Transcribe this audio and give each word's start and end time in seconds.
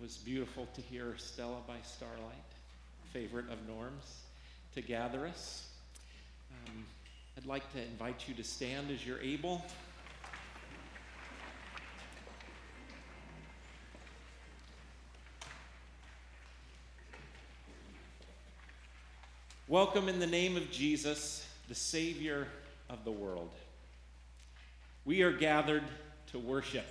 was 0.00 0.16
beautiful 0.16 0.66
to 0.74 0.80
hear 0.80 1.14
Stella 1.18 1.58
by 1.66 1.76
Starlight, 1.82 2.16
favorite 3.12 3.50
of 3.50 3.58
Norm's, 3.68 4.22
to 4.74 4.80
gather 4.80 5.26
us. 5.26 5.68
Um, 6.66 6.86
I'd 7.36 7.44
like 7.44 7.70
to 7.74 7.82
invite 7.82 8.26
you 8.26 8.34
to 8.34 8.42
stand 8.42 8.90
as 8.90 9.06
you're 9.06 9.20
able. 9.20 9.62
Welcome 19.68 20.08
in 20.08 20.18
the 20.18 20.26
name 20.26 20.56
of 20.56 20.70
Jesus, 20.70 21.46
the 21.68 21.74
Savior 21.74 22.48
of 22.88 23.04
the 23.04 23.12
world. 23.12 23.50
We 25.04 25.20
are 25.22 25.32
gathered 25.32 25.84
to 26.32 26.38
worship 26.38 26.86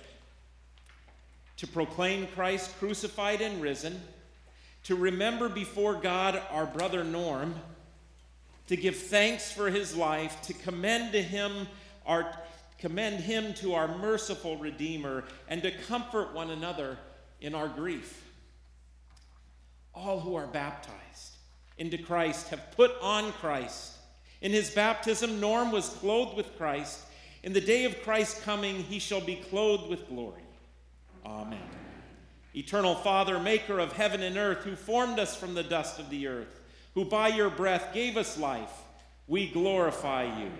to 1.60 1.66
proclaim 1.66 2.26
Christ 2.28 2.78
crucified 2.78 3.42
and 3.42 3.60
risen, 3.60 4.00
to 4.84 4.96
remember 4.96 5.46
before 5.46 5.92
God 5.92 6.40
our 6.50 6.64
brother 6.64 7.04
Norm, 7.04 7.54
to 8.68 8.76
give 8.78 8.96
thanks 8.96 9.52
for 9.52 9.68
his 9.68 9.94
life, 9.94 10.40
to 10.44 10.54
commend 10.54 11.12
to 11.12 11.20
him 11.20 11.68
our 12.06 12.34
commend 12.78 13.20
him 13.20 13.52
to 13.52 13.74
our 13.74 13.98
merciful 13.98 14.56
redeemer 14.56 15.22
and 15.48 15.62
to 15.62 15.70
comfort 15.70 16.32
one 16.32 16.50
another 16.50 16.96
in 17.42 17.54
our 17.54 17.68
grief. 17.68 18.24
All 19.94 20.18
who 20.18 20.36
are 20.36 20.46
baptized 20.46 21.34
into 21.76 21.98
Christ 21.98 22.48
have 22.48 22.72
put 22.74 22.92
on 23.02 23.32
Christ. 23.32 23.98
In 24.40 24.50
his 24.50 24.70
baptism 24.70 25.40
Norm 25.40 25.72
was 25.72 25.90
clothed 25.90 26.38
with 26.38 26.56
Christ. 26.56 27.00
In 27.42 27.52
the 27.52 27.60
day 27.60 27.84
of 27.84 28.02
Christ's 28.02 28.40
coming 28.44 28.76
he 28.76 28.98
shall 28.98 29.20
be 29.20 29.36
clothed 29.36 29.90
with 29.90 30.08
glory. 30.08 30.40
Amen. 31.24 31.58
Eternal 32.54 32.96
Father, 32.96 33.38
maker 33.38 33.78
of 33.78 33.92
heaven 33.92 34.22
and 34.22 34.36
earth, 34.36 34.64
who 34.64 34.74
formed 34.74 35.18
us 35.18 35.36
from 35.36 35.54
the 35.54 35.62
dust 35.62 35.98
of 35.98 36.10
the 36.10 36.26
earth, 36.26 36.60
who 36.94 37.04
by 37.04 37.28
your 37.28 37.50
breath 37.50 37.94
gave 37.94 38.16
us 38.16 38.38
life, 38.38 38.72
we 39.28 39.48
glorify 39.48 40.24
you. 40.40 40.50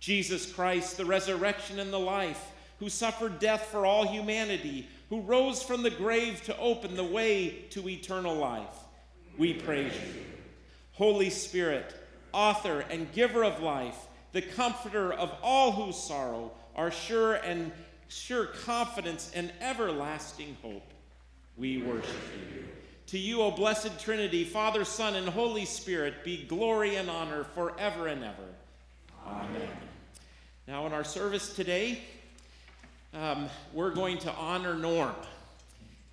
Jesus 0.00 0.52
Christ, 0.52 0.98
the 0.98 1.06
resurrection 1.06 1.78
and 1.80 1.92
the 1.92 1.98
life, 1.98 2.52
who 2.78 2.90
suffered 2.90 3.38
death 3.38 3.68
for 3.70 3.86
all 3.86 4.06
humanity, 4.06 4.86
who 5.08 5.22
rose 5.22 5.62
from 5.62 5.82
the 5.82 5.90
grave 5.90 6.42
to 6.44 6.58
open 6.58 6.96
the 6.96 7.04
way 7.04 7.64
to 7.70 7.88
eternal 7.88 8.34
life, 8.34 8.76
we 9.38 9.54
praise 9.54 9.94
you. 9.94 10.22
Holy 10.92 11.30
Spirit, 11.30 11.94
author 12.32 12.84
and 12.90 13.10
giver 13.12 13.44
of 13.44 13.62
life, 13.62 13.96
the 14.32 14.42
comforter 14.42 15.12
of 15.12 15.32
all 15.42 15.72
whose 15.72 15.96
sorrow 15.96 16.52
are 16.76 16.90
sure 16.90 17.34
and 17.34 17.72
sure 18.08 18.46
confidence 18.46 19.30
and 19.34 19.52
everlasting 19.60 20.56
hope, 20.62 20.92
we 21.56 21.82
worship 21.82 22.10
you. 22.52 22.64
To 23.08 23.18
you, 23.18 23.42
O 23.42 23.50
blessed 23.50 24.00
Trinity, 24.00 24.44
Father, 24.44 24.84
Son, 24.84 25.14
and 25.14 25.28
Holy 25.28 25.64
Spirit, 25.64 26.24
be 26.24 26.44
glory 26.44 26.96
and 26.96 27.10
honor 27.10 27.44
forever 27.44 28.08
and 28.08 28.24
ever. 28.24 28.48
Amen. 29.26 29.68
Now, 30.66 30.86
in 30.86 30.92
our 30.92 31.04
service 31.04 31.54
today, 31.54 32.00
um, 33.12 33.48
we're 33.72 33.94
going 33.94 34.18
to 34.18 34.32
honor 34.32 34.74
Norm. 34.74 35.14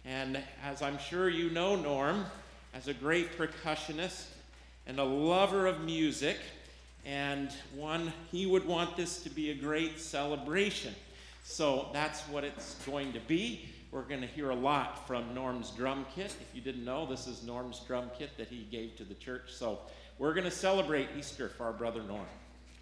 And 0.06 0.44
as 0.63 0.81
I'm 0.81 0.97
sure 0.97 1.29
you 1.29 1.50
know, 1.50 1.75
Norm, 1.75 2.25
as 2.73 2.88
a 2.88 2.94
great 2.94 3.38
percussionist 3.38 4.25
and 4.85 5.00
a 5.00 5.03
lover 5.03 5.68
of 5.68 5.81
music, 5.81 6.38
and 7.06 7.52
one, 7.75 8.13
he 8.31 8.46
would 8.46 8.66
want 8.66 8.96
this 8.96 9.23
to 9.23 9.29
be 9.29 9.52
a 9.52 9.56
great 9.56 10.00
celebration. 10.00 10.94
So 11.44 11.90
that's 11.94 12.22
what 12.24 12.44
it's 12.44 12.75
going 12.85 13.13
to 13.13 13.19
be. 13.22 13.69
We're 13.91 14.03
going 14.03 14.22
to 14.22 14.28
hear 14.28 14.52
a 14.52 14.56
lot 14.56 15.06
from 15.07 15.34
Norm's 15.34 15.72
drum 15.72 16.06
kit. 16.16 16.34
If 16.40 16.56
you 16.56 16.62
didn't 16.62 16.85
know, 16.85 17.06
this 17.06 17.28
is 17.28 17.44
Norm's 17.44 17.79
drum 17.79 18.09
kit 18.18 18.29
that 18.38 18.47
he 18.47 18.68
gave 18.72 18.96
to 18.97 19.03
the 19.03 19.16
church. 19.16 19.52
So 19.52 19.79
we're 20.18 20.34
going 20.34 20.46
to 20.46 20.52
celebrate 20.52 21.09
Easter 21.18 21.50
for 21.50 21.66
our 21.66 21.74
brother 21.74 22.02
Norm. 22.03 22.25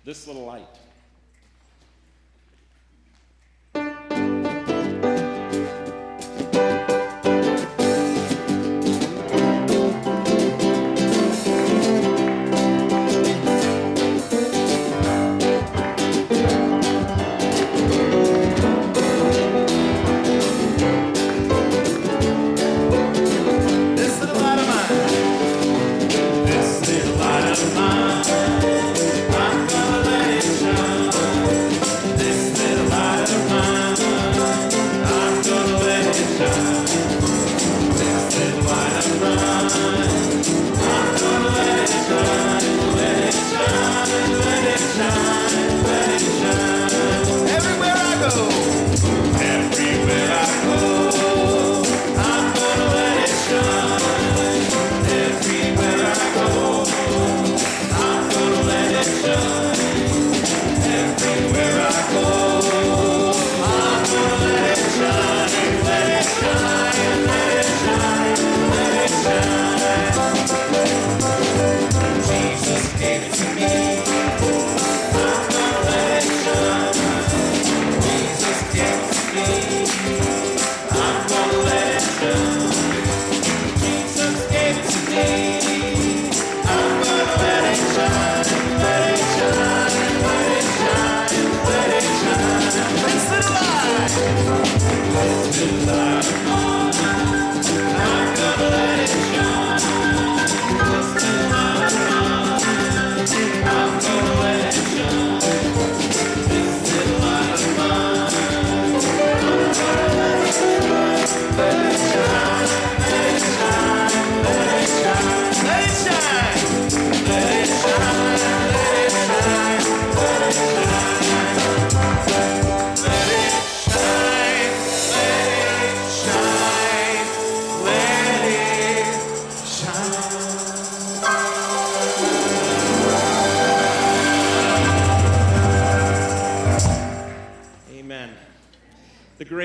This 0.05 0.27
little 0.27 0.45
light. 0.45 0.67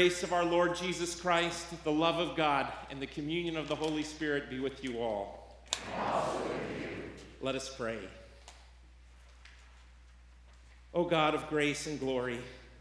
Grace 0.05 0.23
of 0.23 0.35
our 0.35 0.45
Lord 0.45 0.77
Jesus 0.77 1.19
Christ, 1.19 1.83
the 1.83 1.91
love 1.91 2.19
of 2.19 2.37
God, 2.37 2.71
and 2.91 3.01
the 3.01 3.07
communion 3.07 3.57
of 3.57 3.69
the 3.69 3.75
Holy 3.75 4.03
Spirit 4.03 4.51
be 4.51 4.61
with 4.61 4.85
you 4.85 4.99
all. 4.99 5.57
Let 7.41 7.55
us 7.55 7.75
pray. 7.75 7.97
O 10.93 11.05
God 11.05 11.35
of 11.35 11.49
grace 11.49 11.87
and 11.87 11.99
glory, 11.99 12.39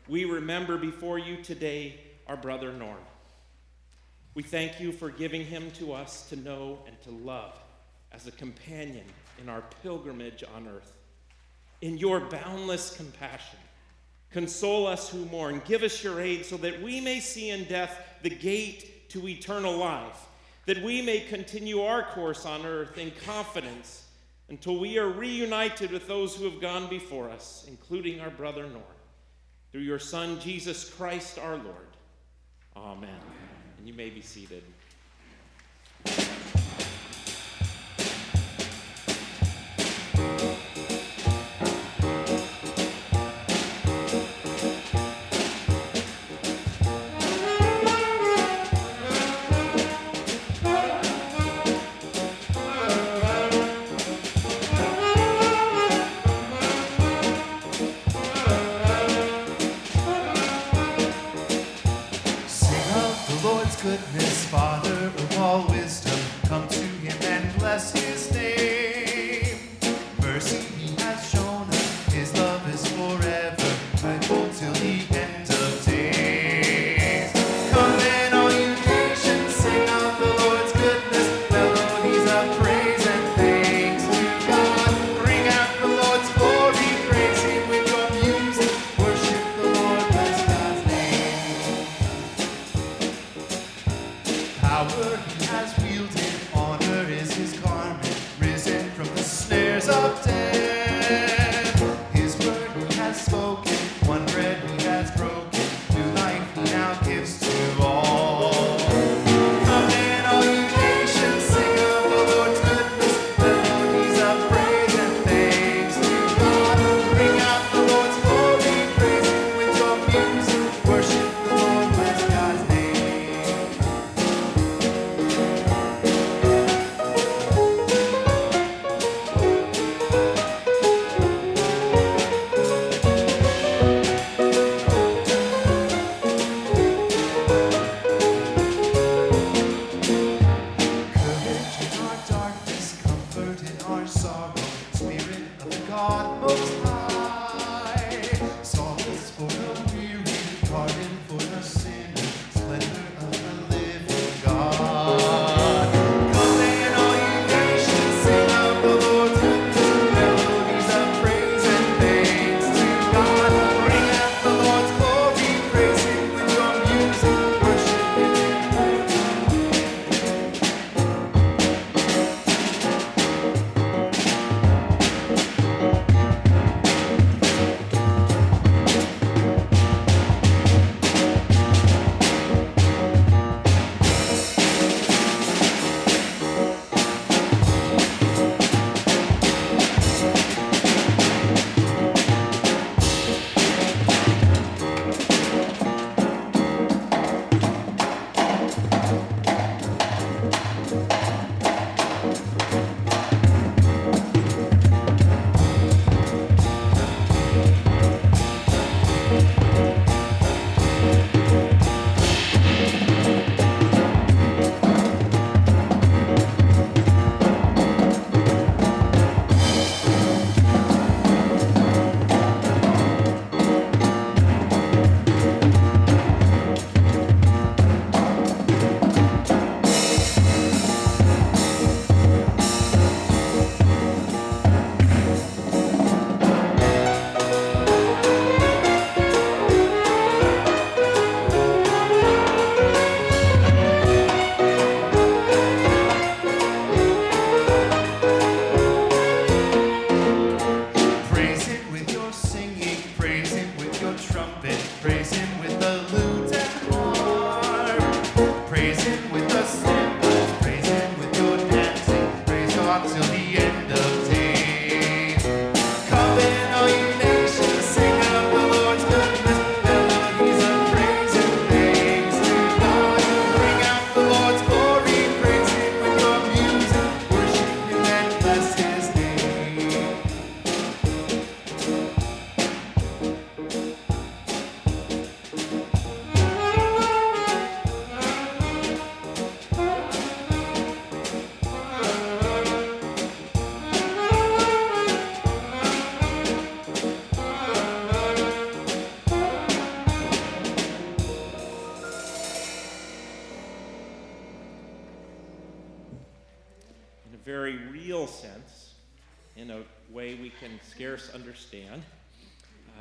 we 0.09 0.25
remember 0.25 0.77
before 0.77 1.17
you 1.17 1.41
today 1.41 1.97
our 2.27 2.35
brother 2.35 2.73
Norm. 2.73 2.97
We 4.33 4.43
thank 4.43 4.81
you 4.81 4.91
for 4.91 5.09
giving 5.09 5.45
him 5.45 5.71
to 5.77 5.93
us 5.93 6.27
to 6.27 6.35
know 6.35 6.79
and 6.85 7.01
to 7.03 7.11
love 7.11 7.57
as 8.11 8.27
a 8.27 8.31
companion 8.31 9.05
in 9.41 9.47
our 9.47 9.63
pilgrimage 9.81 10.43
on 10.53 10.67
earth. 10.67 10.97
In 11.79 11.97
your 11.97 12.19
boundless 12.19 12.97
compassion, 12.97 13.59
console 14.33 14.87
us 14.87 15.09
who 15.09 15.25
mourn. 15.25 15.61
Give 15.65 15.83
us 15.83 16.03
your 16.03 16.19
aid 16.19 16.45
so 16.45 16.57
that 16.57 16.81
we 16.81 16.99
may 16.99 17.19
see 17.19 17.51
in 17.51 17.65
death 17.65 17.97
the 18.23 18.29
gate 18.29 19.09
to 19.09 19.27
eternal 19.27 19.77
life, 19.77 20.27
that 20.65 20.81
we 20.81 21.01
may 21.01 21.21
continue 21.21 21.81
our 21.81 22.03
course 22.03 22.45
on 22.45 22.65
earth 22.65 22.97
in 22.97 23.11
confidence 23.25 24.07
until 24.49 24.79
we 24.79 24.97
are 24.97 25.09
reunited 25.09 25.91
with 25.91 26.07
those 26.07 26.35
who 26.35 26.45
have 26.45 26.59
gone 26.59 26.89
before 26.89 27.29
us, 27.29 27.65
including 27.67 28.19
our 28.19 28.31
brother 28.31 28.63
Norm. 28.63 28.83
Through 29.71 29.81
your 29.81 29.99
Son, 29.99 30.39
Jesus 30.39 30.89
Christ 30.89 31.39
our 31.39 31.57
Lord. 31.57 31.97
Amen. 32.75 33.09
And 33.77 33.87
you 33.87 33.93
may 33.93 34.09
be 34.09 34.21
seated. 34.21 34.63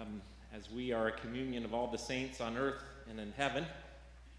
Um, 0.03 0.21
as 0.53 0.69
we 0.69 0.93
are 0.93 1.09
a 1.09 1.13
communion 1.13 1.65
of 1.65 1.73
all 1.73 1.87
the 1.87 1.99
saints 1.99 2.41
on 2.41 2.57
earth 2.57 2.83
and 3.09 3.21
in 3.21 3.33
heaven, 3.37 3.65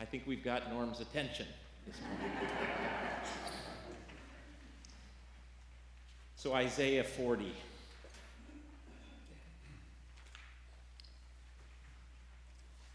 I 0.02 0.06
think 0.06 0.24
we've 0.28 0.44
got 0.44 0.70
Norm's 0.70 1.00
attention 1.00 1.46
this 1.88 1.96
morning. 2.02 2.38
so, 6.36 6.54
Isaiah 6.54 7.04
40. 7.04 7.54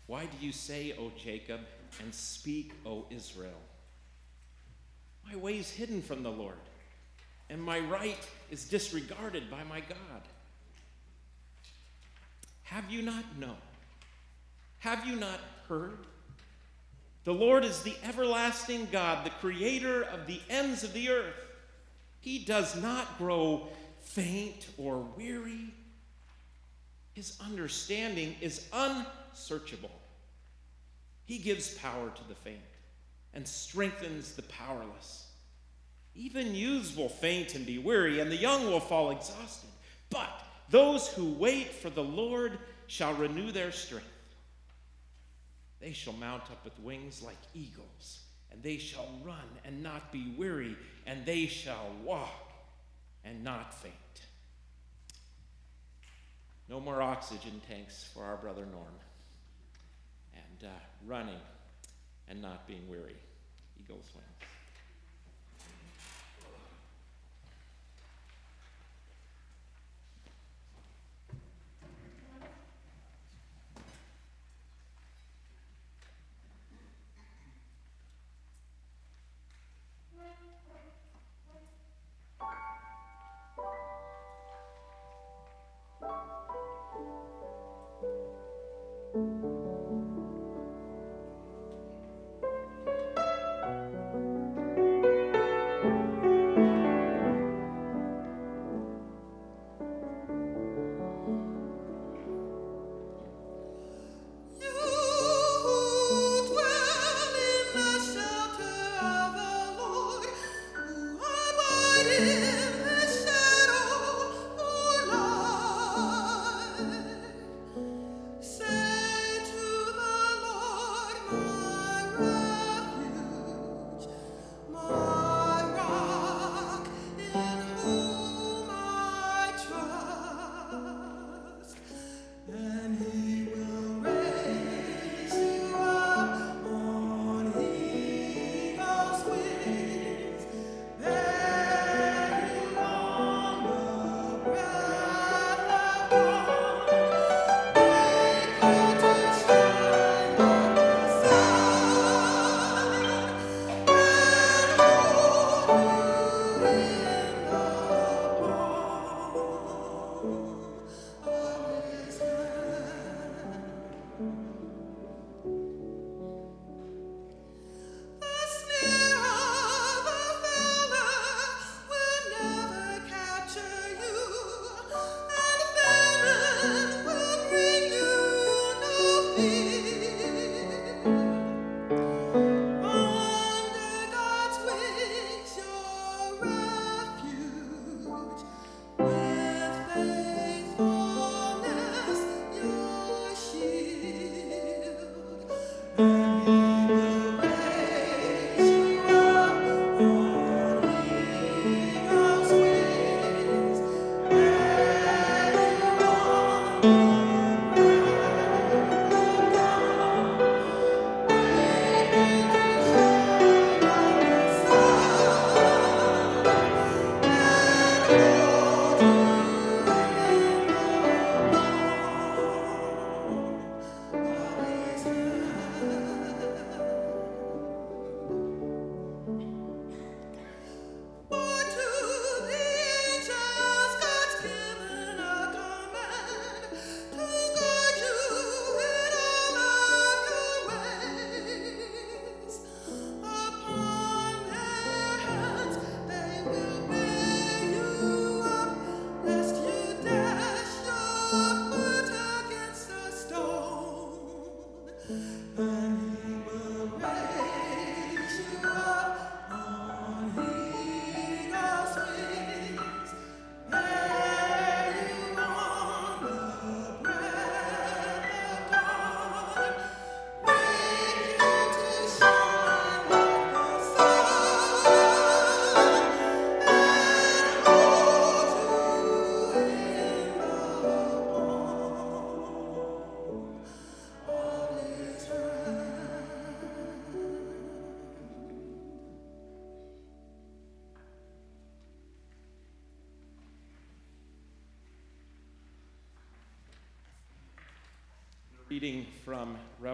Why 0.07 0.27
do 0.27 0.47
you 0.47 0.53
say, 0.53 0.95
O 0.99 1.11
Jacob, 1.17 1.61
and 2.03 2.15
speak, 2.15 2.73
O 2.85 3.07
Israel? 3.09 3.63
My 5.27 5.37
way 5.37 5.59
is 5.59 5.71
hidden 5.71 6.03
from 6.03 6.23
the 6.23 6.31
Lord, 6.31 6.61
and 7.49 7.63
my 7.63 7.79
right 7.79 8.29
is 8.51 8.69
disregarded 8.69 9.51
by 9.51 9.65
my 9.65 9.81
God. 9.81 10.23
Have 12.71 12.91
you 12.91 13.03
not 13.03 13.25
known? 13.39 13.57
Have 14.81 15.07
you 15.07 15.17
not 15.17 15.41
heard? 15.69 15.99
The 17.25 17.33
Lord 17.33 17.65
is 17.65 17.83
the 17.83 17.97
everlasting 18.05 18.89
God, 18.93 19.25
the 19.25 19.31
creator 19.31 20.03
of 20.03 20.27
the 20.27 20.41
ends 20.51 20.85
of 20.85 20.93
the 20.93 21.09
earth. 21.09 21.35
He 22.21 22.39
does 22.39 22.81
not 22.81 23.19
grow 23.19 23.69
faint 24.01 24.67
or 24.77 24.99
weary. 25.17 25.73
His 27.15 27.39
understanding 27.45 28.37
is 28.41 28.69
unsearchable. 28.73 29.91
He 31.25 31.39
gives 31.39 31.75
power 31.75 32.11
to 32.11 32.29
the 32.29 32.35
faint 32.35 32.59
and 33.35 33.47
strengthens 33.47 34.33
the 34.33 34.43
powerless. 34.43 35.27
Even 36.15 36.55
youths 36.55 36.97
will 36.97 37.09
faint 37.09 37.55
and 37.55 37.65
be 37.65 37.79
weary, 37.79 38.21
and 38.21 38.31
the 38.31 38.37
young 38.37 38.67
will 38.67 38.81
fall 38.81 39.11
exhausted. 39.11 39.71
But 40.11 40.43
those 40.71 41.09
who 41.09 41.33
wait 41.33 41.73
for 41.73 41.91
the 41.91 42.05
Lord 42.05 42.59
shall 42.87 43.15
renew 43.15 43.53
their 43.53 43.73
strength. 43.73 44.07
They 45.81 45.93
shall 45.93 46.15
mount 46.15 46.43
up 46.45 46.65
with 46.65 46.79
wings 46.81 47.23
like 47.23 47.39
eagles, 47.55 48.21
and 48.51 48.63
they 48.63 48.79
shall 48.79 49.09
run 49.25 49.37
and 49.65 49.83
not 49.83 50.13
be 50.13 50.35
weary, 50.37 50.77
and 51.07 51.25
they 51.25 51.47
shall 51.47 51.91
walk 52.05 52.53
and 53.25 53.45
not 53.45 53.73
faint. 53.75 53.95
No 56.69 56.81
more 56.81 57.01
oxygen 57.01 57.63
tanks 57.69 58.09
for 58.13 58.25
our 58.25 58.37
brother 58.37 58.67
Norm. 58.67 58.85
And 60.35 60.69
uh, 60.69 60.75
running 61.07 61.41
and 62.29 62.43
not 62.43 62.67
being 62.67 62.87
weary. 62.89 63.17
Eagles 63.81 64.05
wings. 64.15 64.58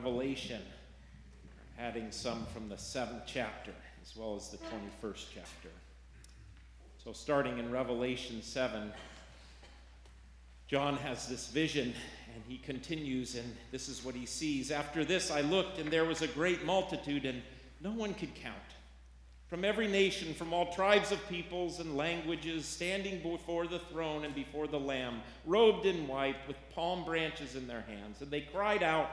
Revelation, 0.04 0.60
adding 1.78 2.10
some 2.10 2.44
from 2.52 2.68
the 2.68 2.76
seventh 2.76 3.22
chapter 3.24 3.72
as 4.02 4.14
well 4.14 4.36
as 4.36 4.50
the 4.50 4.58
21st 4.58 5.24
chapter. 5.34 5.70
So, 7.02 7.14
starting 7.14 7.58
in 7.58 7.70
Revelation 7.70 8.42
7, 8.42 8.92
John 10.66 10.98
has 10.98 11.26
this 11.26 11.48
vision 11.48 11.94
and 12.34 12.42
he 12.46 12.58
continues, 12.58 13.34
and 13.34 13.56
this 13.70 13.88
is 13.88 14.04
what 14.04 14.14
he 14.14 14.26
sees. 14.26 14.70
After 14.70 15.06
this, 15.06 15.30
I 15.30 15.40
looked, 15.40 15.78
and 15.78 15.90
there 15.90 16.04
was 16.04 16.20
a 16.20 16.28
great 16.28 16.66
multitude, 16.66 17.24
and 17.24 17.40
no 17.80 17.92
one 17.92 18.12
could 18.12 18.34
count. 18.34 18.56
From 19.46 19.64
every 19.64 19.88
nation, 19.88 20.34
from 20.34 20.52
all 20.52 20.74
tribes 20.74 21.12
of 21.12 21.28
peoples 21.30 21.80
and 21.80 21.96
languages, 21.96 22.66
standing 22.66 23.22
before 23.22 23.66
the 23.66 23.78
throne 23.78 24.26
and 24.26 24.34
before 24.34 24.66
the 24.66 24.78
Lamb, 24.78 25.22
robed 25.46 25.86
in 25.86 26.06
white, 26.06 26.36
with 26.46 26.56
palm 26.74 27.06
branches 27.06 27.56
in 27.56 27.66
their 27.66 27.86
hands. 27.88 28.20
And 28.20 28.30
they 28.30 28.42
cried 28.42 28.82
out 28.82 29.08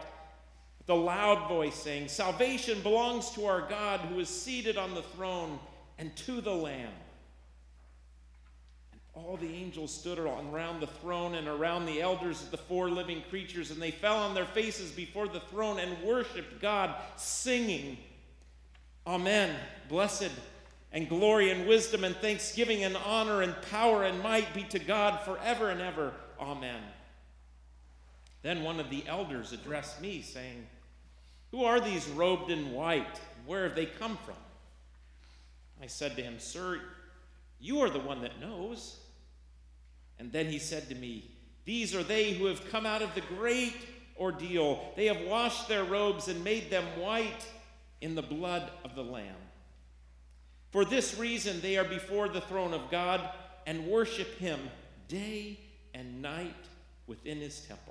a 0.89 0.93
loud 0.93 1.47
voice, 1.47 1.75
saying, 1.75 2.08
Salvation 2.08 2.82
belongs 2.82 3.29
to 3.32 3.45
our 3.45 3.62
God 3.62 4.01
who 4.01 4.19
is 4.19 4.29
seated 4.29 4.77
on 4.77 4.93
the 4.95 5.01
throne 5.01 5.60
and 5.97 6.15
to 6.17 6.41
the 6.41 6.53
Lamb. 6.53 6.93
And 8.91 9.01
all 9.13 9.38
the 9.38 9.53
angels 9.53 9.93
stood 9.93 10.19
around 10.19 10.79
the 10.79 10.88
throne 10.88 11.36
and 11.36 11.47
around 11.47 11.86
the 11.86 12.01
elders 12.01 12.41
of 12.41 12.51
the 12.51 12.58
four 12.58 12.89
living 12.89 13.23
creatures, 13.29 13.71
and 13.71 13.82
they 13.82 13.91
fell 13.91 14.17
on 14.17 14.34
their 14.34 14.45
faces 14.45 14.91
before 14.91 15.27
the 15.27 15.39
throne 15.39 15.79
and 15.79 16.01
worshiped 16.03 16.62
God, 16.62 16.95
singing, 17.15 17.97
Amen. 19.08 19.56
Blessed 19.89 20.32
and 20.91 21.10
glory 21.10 21.51
and 21.51 21.67
wisdom 21.67 22.03
and 22.03 22.15
thanksgiving 22.17 22.84
and 22.84 22.97
honor 22.97 23.41
and 23.41 23.56
power 23.71 24.03
and 24.03 24.21
might 24.21 24.53
be 24.53 24.63
to 24.63 24.79
God 24.79 25.21
forever 25.21 25.69
and 25.69 25.82
ever. 25.82 26.13
Amen. 26.39 26.82
Then 28.41 28.63
one 28.63 28.80
of 28.80 28.89
the 28.89 29.04
elders 29.08 29.54
addressed 29.54 30.01
me, 30.01 30.21
saying, 30.21 30.65
Who 31.51 31.63
are 31.63 31.80
these 31.80 32.08
robed 32.10 32.49
in 32.49 32.71
white? 32.71 33.19
Where 33.45 33.63
have 33.63 33.75
they 33.75 33.86
come 33.86 34.17
from? 34.25 34.36
I 35.82 35.88
said 35.88 36.15
to 36.15 36.23
him, 36.23 36.39
Sir, 36.39 36.82
you 37.60 37.82
are 37.82 37.89
the 37.89 37.99
one 37.99 38.21
that 38.21 38.39
knows. 38.39 38.97
And 40.19 40.32
then 40.32 40.47
he 40.47 40.60
said 40.60 40.89
to 40.89 40.95
me, 40.95 41.32
These 41.65 41.95
are 41.95 42.04
they 42.04 42.34
who 42.34 42.45
have 42.45 42.69
come 42.69 42.86
out 42.86 43.01
of 43.01 43.13
the 43.15 43.21
great 43.21 43.75
ordeal. 44.19 44.93
They 44.95 45.08
have 45.08 45.21
washed 45.21 45.67
their 45.67 45.84
robes 45.84 46.27
and 46.27 46.43
made 46.43 46.69
them 46.69 46.86
white 46.99 47.45
in 48.01 48.15
the 48.15 48.21
blood 48.21 48.69
of 48.84 48.95
the 48.95 49.04
Lamb. 49.04 49.36
For 50.71 50.86
this 50.86 51.17
reason, 51.17 51.60
they 51.62 51.77
are 51.77 51.84
before 51.84 52.30
the 52.30 52.41
throne 52.41 52.73
of 52.73 52.89
God 52.89 53.30
and 53.67 53.88
worship 53.88 54.38
him 54.38 54.60
day 55.08 55.60
and 55.93 56.21
night 56.21 56.56
within 57.08 57.39
his 57.39 57.60
temple. 57.62 57.90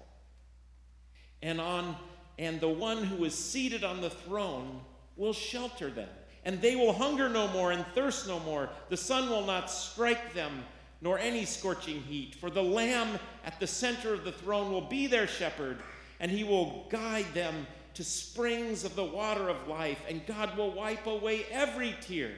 And 1.42 1.60
on 1.60 1.96
and 2.38 2.58
the 2.58 2.68
one 2.68 3.04
who 3.04 3.24
is 3.24 3.34
seated 3.34 3.84
on 3.84 4.00
the 4.00 4.08
throne 4.08 4.80
will 5.16 5.34
shelter 5.34 5.90
them, 5.90 6.08
and 6.44 6.60
they 6.62 6.74
will 6.74 6.94
hunger 6.94 7.28
no 7.28 7.48
more 7.48 7.70
and 7.70 7.84
thirst 7.94 8.26
no 8.26 8.40
more. 8.40 8.70
The 8.88 8.96
sun 8.96 9.28
will 9.28 9.44
not 9.44 9.70
strike 9.70 10.32
them 10.32 10.64
nor 11.02 11.18
any 11.18 11.44
scorching 11.44 12.00
heat. 12.00 12.34
For 12.34 12.48
the 12.48 12.62
Lamb 12.62 13.18
at 13.44 13.60
the 13.60 13.66
center 13.66 14.14
of 14.14 14.24
the 14.24 14.32
throne 14.32 14.72
will 14.72 14.80
be 14.80 15.06
their 15.06 15.26
shepherd, 15.26 15.78
and 16.18 16.30
he 16.30 16.42
will 16.42 16.86
guide 16.88 17.26
them 17.34 17.66
to 17.92 18.04
springs 18.04 18.84
of 18.84 18.94
the 18.96 19.04
water 19.04 19.50
of 19.50 19.68
life, 19.68 20.00
and 20.08 20.24
God 20.26 20.56
will 20.56 20.72
wipe 20.72 21.06
away 21.06 21.44
every 21.50 21.94
tear 22.00 22.32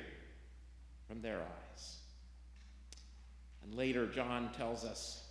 from 1.07 1.23
their 1.23 1.39
eyes. 1.39 1.97
And 3.63 3.75
later, 3.75 4.07
John 4.07 4.51
tells 4.53 4.85
us 4.85 5.22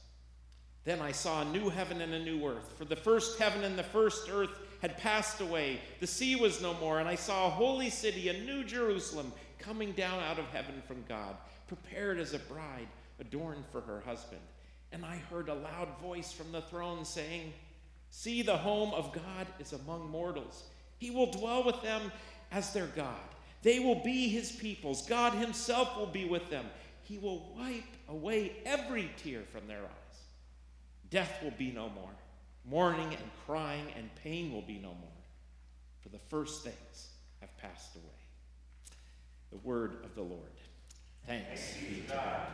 Then 0.84 1.00
I 1.00 1.12
saw 1.12 1.41
a 1.41 1.46
new 1.46 1.70
heaven 1.70 2.02
and 2.02 2.13
a 2.13 2.24
new 2.24 2.46
earth, 2.48 2.74
for 2.78 2.86
the 2.86 2.96
first 2.96 3.39
heaven 3.39 3.63
and 3.63 3.78
the 3.78 3.84
first 3.84 4.30
earth 4.32 4.50
had 4.82 4.98
passed 4.98 5.39
away. 5.41 5.80
The 6.00 6.08
sea 6.08 6.36
was 6.36 6.62
no 6.62 6.74
more, 6.76 7.00
and 7.00 7.08
I 7.08 7.15
saw 7.15 7.48
a 7.48 7.52
holy 7.52 7.89
city, 7.89 8.30
a 8.30 8.46
new 8.46 8.63
Jerusalem, 8.63 9.32
coming 9.60 9.91
down 9.91 10.24
out 10.24 10.39
of 10.39 10.46
heaven 10.46 10.82
from 10.88 11.04
God, 11.08 11.36
prepared 11.67 12.17
as 12.17 12.34
a 12.34 12.39
bride 12.39 12.88
adorned 13.20 13.63
for 13.72 13.82
her 13.82 14.02
husband. 14.02 14.41
And 14.91 15.06
I 15.06 15.17
heard 15.30 15.50
a 15.50 15.54
loud 15.54 15.88
voice 16.02 16.32
from 16.32 16.52
the 16.52 16.62
throne 16.62 17.06
saying, 17.06 17.54
See, 18.10 18.41
the 18.41 18.58
home 18.58 18.94
of 18.94 19.13
God 19.13 19.48
is 19.60 19.72
among 19.72 20.10
mortals. 20.10 20.63
He 20.98 21.12
will 21.12 21.32
dwell 21.32 21.63
with 21.63 21.82
them 21.82 22.12
as 22.52 22.74
their 22.74 22.88
God. 22.88 23.15
They 23.62 23.80
will 23.80 24.04
be 24.04 24.28
his 24.28 24.52
peoples. 24.52 25.08
God 25.08 25.34
himself 25.34 25.96
will 25.96 26.08
be 26.08 26.26
with 26.26 26.50
them. 26.50 26.65
He 27.04 27.17
will 27.17 27.54
wipe 27.58 27.84
away 28.10 28.54
every 28.65 29.10
tear 29.24 29.44
from 29.52 29.67
their 29.67 29.80
eyes. 29.80 30.11
Death 31.12 31.32
will 31.43 31.54
be 31.58 31.71
no 31.71 31.89
more. 31.89 32.10
Mourning 32.65 33.13
and 33.13 33.32
crying 33.45 33.86
and 33.95 34.10
pain 34.15 34.52
will 34.52 34.63
be 34.63 34.80
no 34.80 34.89
more. 34.89 35.21
For 36.02 36.10
the 36.10 36.19
first 36.30 36.63
things 36.63 37.10
have 37.39 37.56
passed 37.58 37.95
away. 37.95 38.06
The 39.52 39.58
word 39.58 40.04
of 40.04 40.15
the 40.15 40.24
Lord. 40.24 40.50
Thanks 41.28 41.76
be 41.88 42.02
to 42.02 42.13
God 42.13 42.47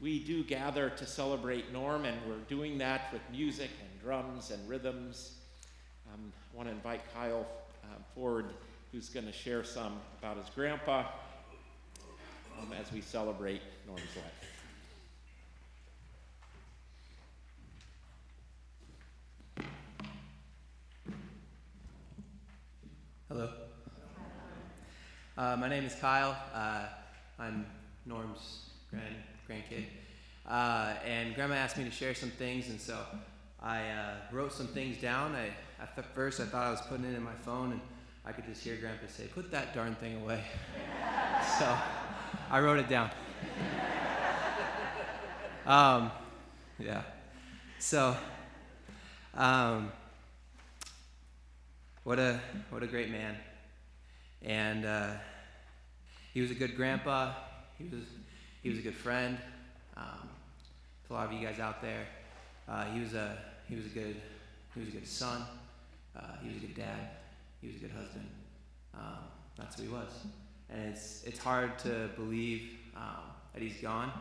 we 0.00 0.20
do 0.20 0.44
gather 0.44 0.90
to 0.90 1.06
celebrate 1.06 1.72
Norm, 1.72 2.04
and 2.04 2.16
we're 2.28 2.36
doing 2.48 2.78
that 2.78 3.12
with 3.12 3.22
music 3.32 3.70
and 3.80 4.00
drums 4.00 4.50
and 4.50 4.68
rhythms. 4.68 5.34
Um, 6.12 6.32
I 6.52 6.56
want 6.56 6.68
to 6.68 6.74
invite 6.74 7.00
Kyle 7.12 7.46
forward, 8.14 8.46
who's 8.92 9.08
going 9.08 9.26
to 9.26 9.32
share 9.32 9.64
some 9.64 9.98
about 10.18 10.36
his 10.36 10.46
grandpa 10.54 11.04
um, 12.60 12.72
as 12.80 12.92
we 12.92 13.00
celebrate 13.00 13.62
Norm's 13.86 14.02
life. 14.16 14.47
Hello. 23.28 23.50
Uh, 25.36 25.54
my 25.60 25.68
name 25.68 25.84
is 25.84 25.94
Kyle. 25.96 26.34
Uh, 26.54 26.86
I'm 27.38 27.66
Norm's 28.06 28.70
grand 28.88 29.16
grandkid. 29.46 29.84
Uh, 30.46 30.94
and 31.04 31.34
Grandma 31.34 31.56
asked 31.56 31.76
me 31.76 31.84
to 31.84 31.90
share 31.90 32.14
some 32.14 32.30
things, 32.30 32.70
and 32.70 32.80
so 32.80 32.96
I 33.62 33.80
uh, 33.90 34.14
wrote 34.32 34.54
some 34.54 34.68
things 34.68 34.96
down. 35.02 35.34
I, 35.34 35.50
at 35.78 36.14
first, 36.14 36.40
I 36.40 36.44
thought 36.44 36.68
I 36.68 36.70
was 36.70 36.80
putting 36.80 37.04
it 37.04 37.14
in 37.14 37.22
my 37.22 37.34
phone, 37.44 37.72
and 37.72 37.80
I 38.24 38.32
could 38.32 38.46
just 38.46 38.64
hear 38.64 38.76
Grandpa 38.76 39.08
say, 39.08 39.26
"Put 39.26 39.50
that 39.50 39.74
darn 39.74 39.94
thing 39.96 40.22
away." 40.22 40.42
so 41.58 41.76
I 42.50 42.60
wrote 42.60 42.78
it 42.78 42.88
down. 42.88 43.10
Um, 45.66 46.10
yeah. 46.78 47.02
So, 47.78 48.16
um, 49.34 49.92
what 52.08 52.18
a 52.18 52.40
what 52.70 52.82
a 52.82 52.86
great 52.86 53.10
man, 53.10 53.36
and 54.40 54.86
uh, 54.86 55.10
he 56.32 56.40
was 56.40 56.50
a 56.50 56.54
good 56.54 56.74
grandpa. 56.74 57.34
He 57.76 57.84
was 57.84 58.04
he 58.62 58.70
was 58.70 58.78
a 58.78 58.80
good 58.80 58.94
friend. 58.94 59.36
Um, 59.94 60.30
to 61.06 61.12
a 61.12 61.14
lot 61.14 61.26
of 61.26 61.34
you 61.34 61.46
guys 61.46 61.60
out 61.60 61.82
there, 61.82 62.06
uh, 62.66 62.86
he 62.86 63.00
was 63.00 63.12
a 63.12 63.36
he 63.68 63.76
was 63.76 63.84
a 63.84 63.90
good 63.90 64.16
he 64.72 64.80
was 64.80 64.88
a 64.88 64.92
good 64.92 65.06
son. 65.06 65.42
Uh, 66.16 66.22
he 66.42 66.48
was 66.48 66.56
a 66.56 66.60
good 66.60 66.76
dad. 66.76 67.10
He 67.60 67.66
was 67.66 67.76
a 67.76 67.80
good 67.80 67.90
husband. 67.90 68.26
Um, 68.94 69.24
that's 69.58 69.76
who 69.76 69.82
he 69.82 69.88
was. 69.90 70.08
And 70.70 70.88
it's 70.88 71.24
it's 71.24 71.38
hard 71.38 71.78
to 71.80 72.08
believe 72.16 72.70
um, 72.96 73.24
that 73.52 73.62
he's 73.62 73.82
gone. 73.82 74.12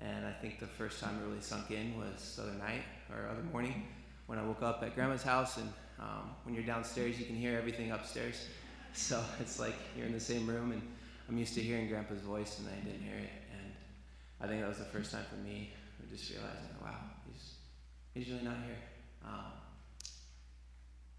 And 0.00 0.26
I 0.26 0.32
think 0.32 0.58
the 0.58 0.66
first 0.66 1.00
time 1.00 1.20
it 1.22 1.28
really 1.28 1.42
sunk 1.42 1.70
in 1.70 1.96
was 1.96 2.34
the 2.34 2.42
other 2.42 2.58
night 2.58 2.82
or 3.08 3.28
other 3.30 3.44
morning 3.52 3.86
when 4.26 4.36
I 4.36 4.42
woke 4.42 4.64
up 4.64 4.82
at 4.82 4.96
grandma's 4.96 5.22
house. 5.22 5.58
And 5.58 5.72
um, 6.00 6.30
when 6.44 6.54
you're 6.54 6.64
downstairs, 6.64 7.18
you 7.18 7.26
can 7.26 7.36
hear 7.36 7.56
everything 7.56 7.92
upstairs. 7.92 8.46
So 8.92 9.22
it's 9.38 9.60
like 9.60 9.76
you're 9.96 10.06
in 10.06 10.12
the 10.12 10.18
same 10.18 10.48
room, 10.48 10.72
and 10.72 10.82
I'm 11.28 11.38
used 11.38 11.54
to 11.54 11.60
hearing 11.60 11.88
grandpa's 11.88 12.22
voice, 12.22 12.58
and 12.58 12.66
I 12.66 12.74
didn't 12.84 13.02
hear 13.02 13.14
it. 13.14 13.30
And 13.52 13.72
I 14.40 14.48
think 14.48 14.62
that 14.62 14.68
was 14.68 14.78
the 14.78 14.84
first 14.84 15.12
time 15.12 15.24
for 15.30 15.36
me, 15.36 15.70
just 16.10 16.28
realizing, 16.28 16.74
wow, 16.82 16.96
he's, 17.24 17.54
he's 18.12 18.32
really 18.32 18.44
not 18.44 18.56
here. 18.66 18.78
Um, 19.24 19.52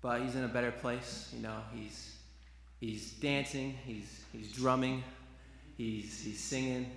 but 0.02 0.22
he's 0.22 0.36
in 0.36 0.44
a 0.44 0.50
better 0.50 0.72
place, 0.72 1.30
you 1.34 1.42
know. 1.42 1.60
He's 1.74 2.18
he's 2.82 3.12
dancing, 3.14 3.78
he's 3.86 4.26
he's 4.34 4.52
drumming, 4.52 5.02
he's 5.78 6.22
he's 6.22 6.44
singing, 6.44 6.88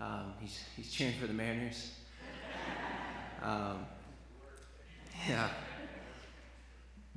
um, 0.00 0.32
he's 0.40 0.60
he's 0.74 0.90
cheering 0.90 1.14
for 1.20 1.26
the 1.26 1.34
Mariners. 1.34 1.92
Um, 3.42 3.86
yeah. 5.28 5.50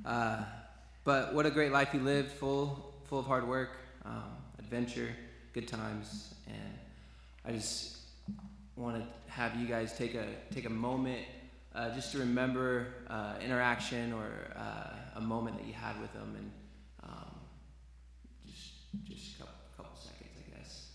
Uh, 0.05 0.43
but 1.03 1.33
what 1.33 1.45
a 1.45 1.51
great 1.51 1.71
life 1.71 1.91
he 1.91 1.99
lived, 1.99 2.31
full 2.31 2.93
full 3.05 3.19
of 3.19 3.25
hard 3.25 3.47
work, 3.47 3.77
um, 4.05 4.31
adventure, 4.59 5.09
good 5.53 5.67
times, 5.67 6.35
and 6.47 6.73
I 7.45 7.51
just 7.51 7.97
want 8.75 8.97
to 8.97 9.31
have 9.31 9.55
you 9.55 9.67
guys 9.67 9.97
take 9.97 10.15
a 10.15 10.27
take 10.51 10.65
a 10.65 10.69
moment 10.69 11.25
uh, 11.75 11.93
just 11.93 12.11
to 12.13 12.19
remember 12.19 12.87
uh, 13.09 13.35
interaction 13.43 14.13
or 14.13 14.29
uh, 14.55 15.17
a 15.17 15.21
moment 15.21 15.57
that 15.57 15.67
you 15.67 15.73
had 15.73 15.99
with 15.99 16.13
them, 16.13 16.35
and 16.37 16.51
um, 17.03 17.35
just 18.47 18.71
just 19.05 19.35
a 19.35 19.39
couple, 19.39 19.55
couple 19.77 19.97
seconds, 19.97 20.29
I 20.37 20.57
guess. 20.57 20.87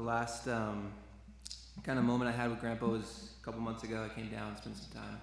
The 0.00 0.06
last 0.06 0.48
um, 0.48 0.92
kind 1.84 1.98
of 1.98 2.06
moment 2.06 2.30
I 2.30 2.32
had 2.32 2.48
with 2.48 2.58
Grandpa 2.58 2.86
was 2.86 3.32
a 3.38 3.44
couple 3.44 3.60
months 3.60 3.84
ago. 3.84 4.02
I 4.02 4.14
came 4.14 4.30
down, 4.30 4.56
spent 4.56 4.76
some 4.78 4.92
time, 4.92 5.20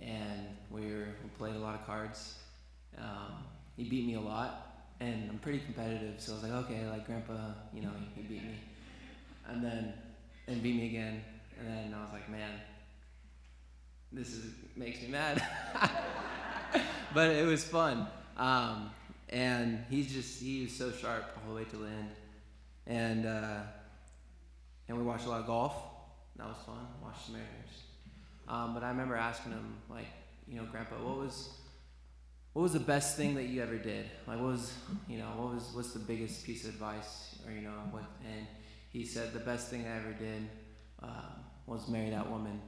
and 0.00 0.48
we 0.70 0.92
were 0.92 1.06
we 1.22 1.30
played 1.38 1.54
a 1.54 1.60
lot 1.60 1.76
of 1.76 1.86
cards. 1.86 2.34
Um, 2.98 3.44
he 3.76 3.84
beat 3.84 4.04
me 4.04 4.14
a 4.14 4.20
lot, 4.20 4.88
and 4.98 5.30
I'm 5.30 5.38
pretty 5.38 5.60
competitive, 5.60 6.20
so 6.20 6.32
I 6.32 6.34
was 6.34 6.42
like, 6.42 6.52
okay, 6.64 6.84
like 6.88 7.06
Grandpa, 7.06 7.52
you 7.72 7.82
know, 7.82 7.92
he 8.16 8.22
beat 8.22 8.42
me, 8.42 8.56
and 9.48 9.62
then 9.62 9.92
and 10.48 10.60
beat 10.60 10.74
me 10.74 10.86
again, 10.86 11.22
and 11.60 11.68
then 11.68 11.94
I 11.94 12.02
was 12.02 12.12
like, 12.12 12.28
man, 12.28 12.50
this 14.10 14.30
is 14.30 14.52
makes 14.74 15.00
me 15.00 15.08
mad, 15.08 15.46
but 17.14 17.30
it 17.30 17.46
was 17.46 17.62
fun. 17.62 18.08
Um, 18.36 18.90
and 19.28 19.84
he's 19.88 20.12
just 20.12 20.42
he 20.42 20.64
was 20.64 20.72
so 20.72 20.90
sharp 20.90 21.38
all 21.44 21.54
the 21.54 21.60
way 21.60 21.64
to 21.70 21.76
the 21.76 21.86
end, 21.86 22.10
and 22.88 23.26
uh, 23.26 23.60
and 24.92 25.00
we 25.00 25.06
watched 25.06 25.24
a 25.24 25.30
lot 25.30 25.40
of 25.40 25.46
golf. 25.46 25.74
That 26.36 26.46
was 26.48 26.58
fun. 26.66 26.86
Watched 27.02 27.28
the 27.28 27.32
Mariners. 27.32 27.82
Um, 28.46 28.74
but 28.74 28.82
I 28.82 28.88
remember 28.88 29.16
asking 29.16 29.52
him 29.52 29.76
like, 29.88 30.06
you 30.46 30.56
know, 30.56 30.66
Grandpa, 30.70 30.96
what 30.96 31.16
was 31.16 31.48
what 32.52 32.60
was 32.60 32.74
the 32.74 32.80
best 32.80 33.16
thing 33.16 33.34
that 33.36 33.44
you 33.44 33.62
ever 33.62 33.78
did? 33.78 34.04
Like, 34.26 34.38
what 34.38 34.50
was 34.50 34.74
you 35.08 35.16
know 35.16 35.30
what 35.36 35.54
was 35.54 35.70
what's 35.72 35.92
the 35.94 35.98
biggest 35.98 36.44
piece 36.44 36.64
of 36.64 36.74
advice 36.74 37.38
or 37.46 37.52
you 37.52 37.62
know 37.62 37.70
what? 37.90 38.04
And 38.22 38.46
he 38.90 39.06
said 39.06 39.32
the 39.32 39.40
best 39.40 39.70
thing 39.70 39.86
I 39.86 39.96
ever 39.96 40.12
did 40.12 40.46
um, 41.02 41.40
was 41.66 41.88
marry 41.88 42.10
that 42.10 42.30
woman 42.30 42.60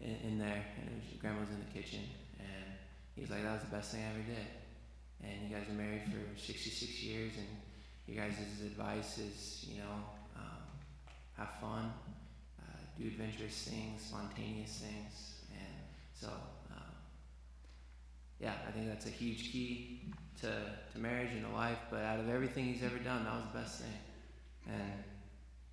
in, 0.00 0.16
in 0.24 0.38
there, 0.38 0.64
and 0.80 0.90
was, 0.96 1.20
Grandma 1.20 1.40
was 1.40 1.50
in 1.50 1.60
the 1.60 1.80
kitchen, 1.80 2.00
and 2.40 2.74
he 3.14 3.20
was 3.20 3.30
like, 3.30 3.44
that 3.44 3.52
was 3.52 3.62
the 3.62 3.76
best 3.76 3.92
thing 3.92 4.02
I 4.02 4.10
ever 4.10 4.26
did 4.26 4.46
and 5.22 5.48
you 5.48 5.56
guys 5.56 5.68
are 5.68 5.72
married 5.72 6.02
for 6.06 6.38
66 6.38 7.02
years, 7.02 7.32
and 7.36 7.46
you 8.06 8.20
guys' 8.20 8.34
advice 8.64 9.18
is, 9.18 9.66
you 9.68 9.78
know, 9.78 10.02
have 11.42 11.60
fun, 11.60 11.92
uh, 12.60 12.76
do 12.98 13.06
adventurous 13.06 13.68
things, 13.68 14.02
spontaneous 14.02 14.78
things, 14.78 15.34
and 15.52 15.74
so, 16.14 16.28
um, 16.70 16.94
yeah, 18.38 18.52
I 18.66 18.70
think 18.70 18.86
that's 18.86 19.06
a 19.06 19.10
huge 19.10 19.50
key 19.50 20.02
to, 20.40 20.52
to 20.92 20.98
marriage 20.98 21.32
and 21.32 21.44
to 21.44 21.52
life. 21.52 21.78
But 21.90 22.02
out 22.02 22.20
of 22.20 22.28
everything 22.28 22.64
he's 22.64 22.82
ever 22.82 22.98
done, 22.98 23.24
that 23.24 23.34
was 23.34 23.44
the 23.52 23.58
best 23.58 23.80
thing, 23.80 23.98
and 24.68 25.04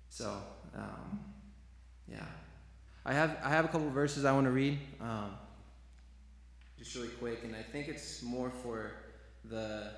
so, 0.08 0.38
um, 0.74 1.20
yeah, 2.10 2.26
I 3.06 3.12
have 3.12 3.38
I 3.44 3.50
have 3.50 3.64
a 3.64 3.68
couple 3.68 3.88
verses 3.90 4.24
I 4.24 4.32
want 4.32 4.46
to 4.46 4.50
read. 4.50 4.78
Um, 5.00 5.32
just 6.78 6.96
really 6.96 7.08
quick, 7.08 7.44
and 7.44 7.54
I 7.54 7.62
think 7.62 7.88
it's 7.88 8.22
more 8.22 8.50
for 8.50 8.92
the 9.44 9.92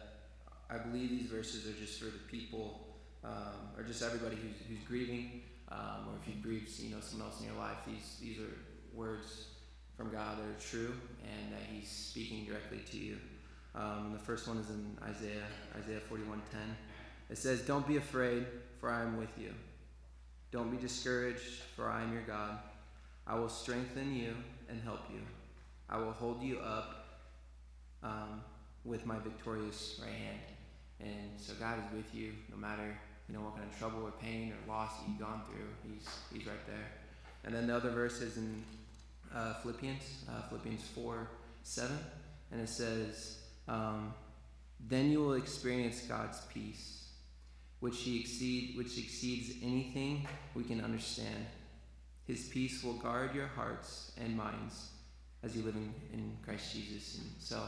I 0.69 0.79
believe 0.79 1.11
these 1.11 1.31
verses 1.31 1.67
are 1.67 1.79
just 1.79 1.99
for 1.99 2.07
the 2.07 2.19
people 2.31 2.93
um, 3.25 3.71
or 3.77 3.85
just 3.85 4.03
everybody 4.03 4.37
who's, 4.37 4.57
who's 4.69 4.87
grieving 4.87 5.43
um, 5.73 6.09
or 6.09 6.15
if 6.21 6.29
you 6.29 6.41
grieve 6.43 6.69
you 6.79 6.95
know 6.95 7.01
someone 7.01 7.29
else 7.29 7.41
in 7.41 7.47
your 7.47 7.57
life 7.57 7.79
these 7.87 8.19
these 8.21 8.39
are 8.39 8.55
words 8.93 9.47
from 9.97 10.11
God 10.11 10.39
that 10.39 10.45
are 10.45 10.61
true 10.61 10.93
and 11.23 11.53
that 11.53 11.63
he's 11.71 11.89
speaking 11.89 12.45
directly 12.45 12.81
to 12.91 12.97
you. 12.97 13.17
Um, 13.75 14.11
the 14.13 14.19
first 14.19 14.49
one 14.49 14.59
is 14.59 14.69
in 14.69 14.99
Isaiah 15.03 15.47
Isaiah 15.79 16.01
41:10 16.11 16.41
it 17.31 17.39
says 17.39 17.63
don't 17.63 17.87
be 17.87 17.97
afraid 17.97 18.47
for 18.79 18.91
I 18.91 19.03
am 19.03 19.17
with 19.17 19.39
you. 19.39 19.55
Don't 20.51 20.71
be 20.71 20.77
discouraged 20.77 21.63
for 21.75 21.89
I 21.89 22.03
am 22.03 22.13
your 22.13 22.23
God. 22.23 22.59
I 23.27 23.39
will 23.39 23.49
strengthen 23.49 24.15
you 24.15 24.35
and 24.69 24.83
help 24.83 25.01
you. 25.11 25.21
I 25.89 25.97
will 25.97 26.13
hold 26.13 26.43
you 26.43 26.59
up 26.59 27.21
um, 28.03 28.43
with 28.85 29.07
my 29.07 29.19
victorious 29.19 30.01
right 30.03 30.13
hand. 30.13 30.41
And 31.01 31.31
so 31.41 31.55
God 31.59 31.79
is 31.79 31.97
with 31.97 32.15
you 32.15 32.33
no 32.51 32.57
matter 32.57 32.99
you 33.33 33.39
know 33.39 33.45
what 33.45 33.57
kind 33.57 33.67
of 33.67 33.79
trouble 33.79 34.03
or 34.05 34.11
pain 34.11 34.53
or 34.53 34.71
loss 34.71 34.91
you've 35.09 35.19
gone 35.19 35.41
through. 35.49 35.91
He's 35.91 36.07
He's 36.33 36.47
right 36.47 36.67
there. 36.67 36.93
And 37.45 37.55
then 37.55 37.67
the 37.67 37.75
other 37.75 37.91
verse 37.91 38.21
is 38.21 38.37
in 38.37 38.63
uh, 39.35 39.55
Philippians, 39.55 40.25
uh, 40.29 40.43
Philippians 40.49 40.83
four 40.95 41.31
seven, 41.63 41.99
and 42.51 42.61
it 42.61 42.69
says, 42.69 43.39
um, 43.69 44.13
"Then 44.87 45.11
you 45.11 45.21
will 45.21 45.35
experience 45.35 46.03
God's 46.03 46.41
peace, 46.53 47.09
which 47.81 48.01
He 48.01 48.21
exceed 48.21 48.77
which 48.77 48.99
exceeds 48.99 49.57
anything 49.63 50.27
we 50.55 50.65
can 50.65 50.83
understand. 50.83 51.47
His 52.27 52.49
peace 52.49 52.85
will 52.85 52.95
guard 52.95 53.35
your 53.35 53.49
hearts 53.49 54.13
and 54.23 54.37
minds 54.37 54.91
as 55.43 55.57
you 55.57 55.63
live 55.63 55.75
in, 55.75 55.95
in 56.13 56.37
Christ 56.45 56.75
Jesus." 56.75 57.19
And 57.19 57.31
so 57.39 57.63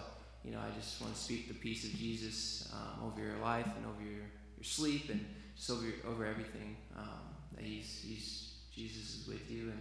you 0.45 0.51
know, 0.51 0.59
I 0.59 0.79
just 0.79 1.01
want 1.01 1.15
to 1.15 1.19
speak 1.19 1.49
the 1.49 1.55
peace 1.55 1.85
of 1.85 1.99
Jesus 1.99 2.71
um, 2.75 3.07
over 3.07 3.23
your 3.23 3.39
life 3.39 3.65
and 3.65 3.87
over 3.87 4.03
your, 4.03 4.27
your 4.59 4.65
sleep 4.65 5.09
and 5.09 5.25
over, 5.71 5.87
over 6.09 6.27
everything. 6.27 6.77
Um, 6.97 7.21
that 7.55 7.65
he's, 7.65 8.05
he's, 8.07 8.53
Jesus 8.75 9.21
is 9.21 9.29
with 9.29 9.51
you 9.51 9.71
and 9.71 9.81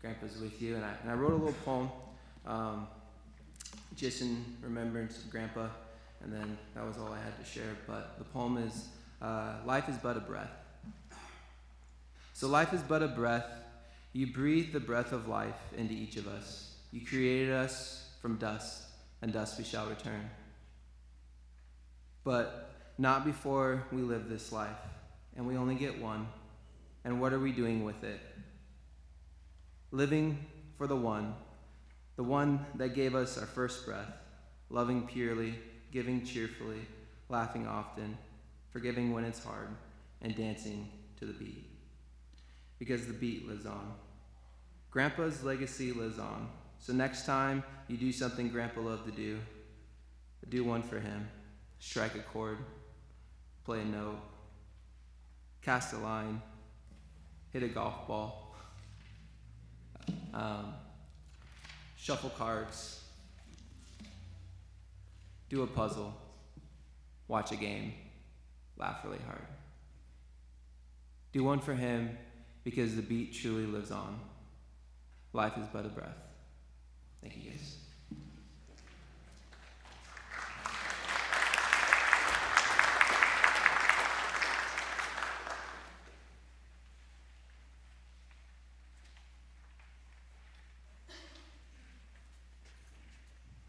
Grandpa's 0.00 0.38
with 0.40 0.60
you. 0.60 0.76
And 0.76 0.84
I, 0.84 0.92
and 1.02 1.10
I 1.10 1.14
wrote 1.14 1.32
a 1.32 1.36
little 1.36 1.54
poem 1.64 1.90
um, 2.46 2.86
just 3.96 4.20
in 4.20 4.44
remembrance 4.60 5.18
of 5.18 5.30
Grandpa, 5.30 5.68
and 6.22 6.32
then 6.32 6.58
that 6.74 6.86
was 6.86 6.98
all 6.98 7.12
I 7.12 7.18
had 7.18 7.38
to 7.38 7.48
share. 7.48 7.76
But 7.86 8.18
the 8.18 8.24
poem 8.24 8.58
is 8.58 8.88
uh, 9.20 9.54
Life 9.64 9.88
is 9.88 9.96
but 9.96 10.16
a 10.16 10.20
breath. 10.20 10.50
So, 12.32 12.48
life 12.48 12.72
is 12.72 12.82
but 12.82 13.02
a 13.02 13.08
breath. 13.08 13.46
You 14.12 14.26
breathe 14.26 14.72
the 14.72 14.80
breath 14.80 15.12
of 15.12 15.28
life 15.28 15.60
into 15.76 15.94
each 15.94 16.16
of 16.16 16.26
us. 16.26 16.74
You 16.90 17.06
created 17.06 17.52
us 17.52 18.10
from 18.20 18.36
dust 18.36 18.82
and 19.22 19.32
dust 19.32 19.56
we 19.58 19.64
shall 19.64 19.86
return. 19.86 20.28
But 22.24 22.70
not 22.98 23.24
before 23.24 23.84
we 23.92 24.02
live 24.02 24.28
this 24.28 24.52
life, 24.52 24.76
and 25.36 25.46
we 25.46 25.56
only 25.56 25.74
get 25.74 26.00
one. 26.00 26.26
And 27.04 27.20
what 27.20 27.32
are 27.32 27.40
we 27.40 27.52
doing 27.52 27.84
with 27.84 28.04
it? 28.04 28.20
Living 29.90 30.46
for 30.78 30.86
the 30.86 30.96
one, 30.96 31.34
the 32.16 32.22
one 32.22 32.64
that 32.76 32.94
gave 32.94 33.14
us 33.14 33.38
our 33.38 33.46
first 33.46 33.84
breath, 33.84 34.12
loving 34.70 35.06
purely, 35.06 35.54
giving 35.90 36.24
cheerfully, 36.24 36.86
laughing 37.28 37.66
often, 37.66 38.16
forgiving 38.70 39.12
when 39.12 39.24
it's 39.24 39.42
hard, 39.42 39.68
and 40.20 40.34
dancing 40.36 40.88
to 41.18 41.26
the 41.26 41.32
beat. 41.32 41.68
Because 42.78 43.06
the 43.06 43.12
beat 43.12 43.46
lives 43.46 43.66
on. 43.66 43.92
Grandpa's 44.90 45.42
legacy 45.42 45.92
lives 45.92 46.18
on. 46.18 46.48
So 46.78 46.92
next 46.92 47.26
time 47.26 47.62
you 47.88 47.96
do 47.96 48.12
something 48.12 48.48
Grandpa 48.48 48.80
loved 48.80 49.06
to 49.06 49.12
do, 49.12 49.38
do 50.52 50.64
one 50.64 50.82
for 50.82 51.00
him. 51.00 51.28
Strike 51.78 52.14
a 52.14 52.20
chord, 52.20 52.58
play 53.64 53.80
a 53.80 53.84
note, 53.84 54.18
cast 55.62 55.92
a 55.92 55.98
line, 55.98 56.42
hit 57.52 57.62
a 57.62 57.68
golf 57.68 58.06
ball, 58.06 58.54
um, 60.34 60.74
shuffle 61.96 62.30
cards, 62.30 63.00
do 65.48 65.62
a 65.62 65.66
puzzle, 65.66 66.14
watch 67.28 67.52
a 67.52 67.56
game, 67.56 67.92
laugh 68.76 69.04
really 69.04 69.20
hard. 69.26 69.46
Do 71.32 71.44
one 71.44 71.60
for 71.60 71.74
him 71.74 72.18
because 72.64 72.96
the 72.96 73.02
beat 73.02 73.32
truly 73.32 73.66
lives 73.66 73.90
on. 73.90 74.20
Life 75.32 75.56
is 75.56 75.66
but 75.72 75.86
a 75.86 75.88
breath. 75.88 76.08
Thank 77.22 77.36
you, 77.36 77.50
guys. 77.50 77.76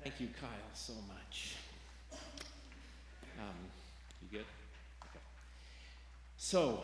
Thank 0.03 0.12
you, 0.23 0.29
Kyle, 0.39 0.49
so 0.73 0.93
much. 1.09 1.55
Um, 3.37 3.55
you 4.21 4.37
good? 4.37 4.45
Okay. 5.01 5.19
So, 6.37 6.81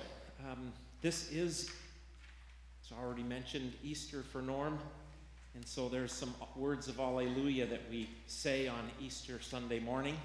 um, 0.52 0.73
this 1.02 1.32
is, 1.32 1.71
as 2.84 2.91
already 3.02 3.23
mentioned, 3.23 3.71
Easter 3.82 4.23
for 4.23 4.41
Norm. 4.41 4.78
And 5.56 5.65
so 5.65 5.88
there's 5.88 6.12
some 6.12 6.34
words 6.58 6.89
of 6.89 6.99
Alleluia 6.99 7.65
that 7.67 7.82
we 7.89 8.10
say 8.28 8.67
on 8.67 8.91
Easter 9.02 9.39
Sunday 9.41 9.80
morning. 9.80 10.17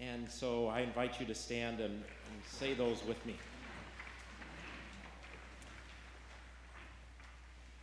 And 0.00 0.30
so 0.30 0.68
I 0.68 0.80
invite 0.82 1.18
you 1.18 1.26
to 1.26 1.34
stand 1.34 1.80
and, 1.80 1.94
and 1.94 2.44
say 2.46 2.74
those 2.74 3.02
with 3.08 3.24
me. 3.26 3.34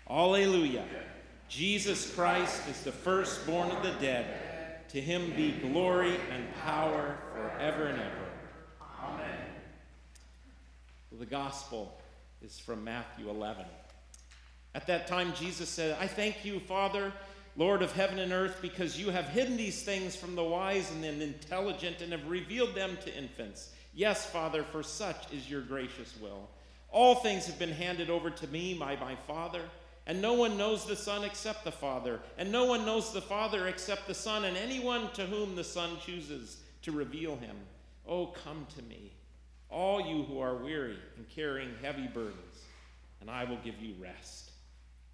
Alleluia. 0.10 0.86
Jesus 1.50 2.14
Christ 2.14 2.68
is 2.70 2.82
the 2.82 2.92
firstborn 2.92 3.72
of 3.72 3.84
the 3.84 3.94
dead. 4.02 4.88
To 4.90 5.02
him 5.02 5.34
be 5.36 5.52
glory 5.52 6.16
and 6.32 6.54
power 6.62 7.18
forever 7.34 7.88
and 7.88 8.00
ever. 8.00 8.28
Amen. 9.04 9.40
The 11.12 11.26
gospel 11.26 11.98
is 12.42 12.60
from 12.60 12.84
Matthew 12.84 13.30
11. 13.30 13.66
At 14.76 14.88
that 14.88 15.08
time, 15.08 15.34
Jesus 15.34 15.70
said, 15.70 15.98
I 16.00 16.08
thank 16.08 16.46
you, 16.46 16.60
Father, 16.60 17.12
Lord 17.56 17.82
of 17.82 17.92
heaven 17.94 18.20
and 18.20 18.32
earth, 18.32 18.60
because 18.62 19.00
you 19.00 19.10
have 19.10 19.26
hidden 19.26 19.58
these 19.58 19.82
things 19.82 20.16
from 20.16 20.36
the 20.36 20.44
wise 20.44 20.92
and 20.92 21.04
the 21.04 21.24
intelligent 21.24 22.02
and 22.02 22.12
have 22.12 22.28
revealed 22.30 22.76
them 22.76 22.98
to 23.04 23.18
infants. 23.18 23.72
Yes, 23.96 24.30
Father, 24.30 24.64
for 24.64 24.84
such 24.84 25.34
is 25.34 25.50
your 25.50 25.62
gracious 25.62 26.14
will. 26.22 26.48
All 26.92 27.16
things 27.16 27.48
have 27.48 27.58
been 27.58 27.72
handed 27.72 28.10
over 28.10 28.30
to 28.30 28.48
me 28.48 28.76
by 28.76 28.96
my 28.98 29.16
Father, 29.28 29.62
and 30.08 30.22
no 30.22 30.34
one 30.34 30.58
knows 30.58 30.86
the 30.86 30.96
Son 30.96 31.26
except 31.26 31.66
the 31.66 31.72
Father, 31.72 32.20
and 32.38 32.50
no 32.50 32.66
one 32.66 32.86
knows 32.86 33.12
the 33.12 33.22
Father 33.22 33.68
except 33.68 34.08
the 34.08 34.14
Son, 34.14 34.46
and 34.46 34.56
anyone 34.58 35.12
to 35.12 35.26
whom 35.26 35.56
the 35.56 35.64
Son 35.64 35.98
chooses 36.04 36.58
to 36.82 36.94
reveal 36.94 37.36
him. 37.36 37.58
Oh, 38.08 38.28
come 38.28 38.66
to 38.78 38.82
me, 38.84 39.12
all 39.70 40.00
you 40.00 40.24
who 40.24 40.40
are 40.40 40.56
weary 40.56 40.98
and 41.18 41.30
carrying 41.30 41.76
heavy 41.82 42.08
burdens, 42.08 42.64
and 43.20 43.30
I 43.30 43.44
will 43.44 43.60
give 43.66 43.80
you 43.82 43.96
rest. 44.00 44.52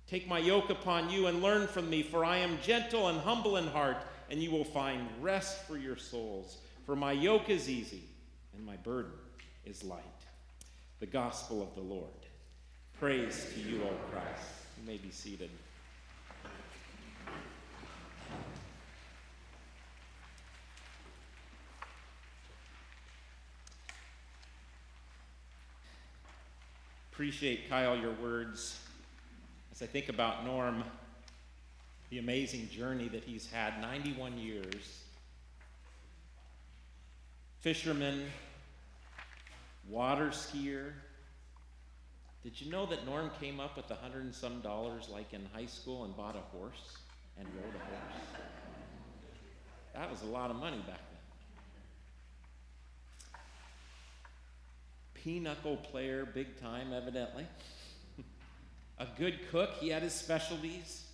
Take 0.07 0.27
my 0.27 0.37
yoke 0.37 0.69
upon 0.69 1.09
you 1.09 1.25
and 1.25 1.41
learn 1.41 1.67
from 1.67 1.89
me, 1.89 2.03
for 2.03 2.23
I 2.23 2.37
am 2.37 2.59
gentle 2.61 3.07
and 3.07 3.19
humble 3.19 3.57
in 3.57 3.67
heart, 3.67 4.05
and 4.29 4.41
you 4.41 4.51
will 4.51 4.63
find 4.63 5.09
rest 5.21 5.63
for 5.63 5.75
your 5.75 5.97
souls. 5.97 6.59
For 6.85 6.95
my 6.95 7.13
yoke 7.13 7.49
is 7.49 7.67
easy, 7.67 8.03
and 8.55 8.63
my 8.63 8.75
burden 8.77 9.11
is 9.65 9.83
light 9.83 10.03
the 10.99 11.07
gospel 11.07 11.61
of 11.61 11.75
the 11.75 11.81
Lord. 11.81 12.07
Praise 12.97 13.47
to 13.53 13.59
you, 13.59 13.81
O 13.83 13.89
Christ. 14.09 14.62
You 14.83 14.91
may 14.91 14.97
be 14.97 15.11
seated. 15.11 15.49
Appreciate, 27.13 27.69
Kyle, 27.69 27.95
your 27.95 28.11
words 28.13 28.77
as 29.71 29.81
I 29.81 29.85
think 29.85 30.09
about 30.09 30.45
Norm, 30.45 30.83
the 32.09 32.19
amazing 32.19 32.67
journey 32.69 33.07
that 33.07 33.23
he's 33.23 33.49
had 33.49 33.79
91 33.79 34.37
years. 34.37 35.03
Fisherman, 37.61 38.25
water 39.87 40.27
skier. 40.31 40.91
Did 42.43 42.59
you 42.59 42.69
know 42.69 42.85
that 42.87 43.05
Norm 43.05 43.31
came 43.39 43.61
up 43.61 43.77
with 43.77 43.89
a 43.89 43.95
hundred 43.95 44.25
and 44.25 44.35
some 44.35 44.59
dollars 44.59 45.07
like 45.09 45.31
in 45.31 45.47
high 45.53 45.65
school 45.65 46.03
and 46.03 46.13
bought 46.15 46.35
a 46.35 46.41
horse 46.57 46.97
and 47.39 47.47
rode 47.55 47.73
a 47.73 47.85
horse? 47.85 48.21
That 49.95 50.11
was 50.11 50.21
a 50.23 50.25
lot 50.25 50.51
of 50.51 50.57
money 50.57 50.83
back 50.85 50.99
then. 50.99 51.19
Pinochle 55.13 55.77
player, 55.77 56.25
big 56.25 56.59
time, 56.59 56.91
evidently. 56.91 57.47
a 58.99 59.07
good 59.17 59.39
cook, 59.49 59.75
he 59.79 59.87
had 59.87 60.03
his 60.03 60.13
specialties. 60.13 61.05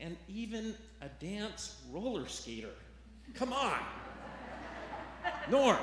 And 0.00 0.16
even 0.26 0.74
a 1.00 1.06
dance 1.24 1.80
roller 1.92 2.26
skater. 2.26 2.74
Come 3.34 3.52
on! 3.52 3.78
Norm! 5.48 5.78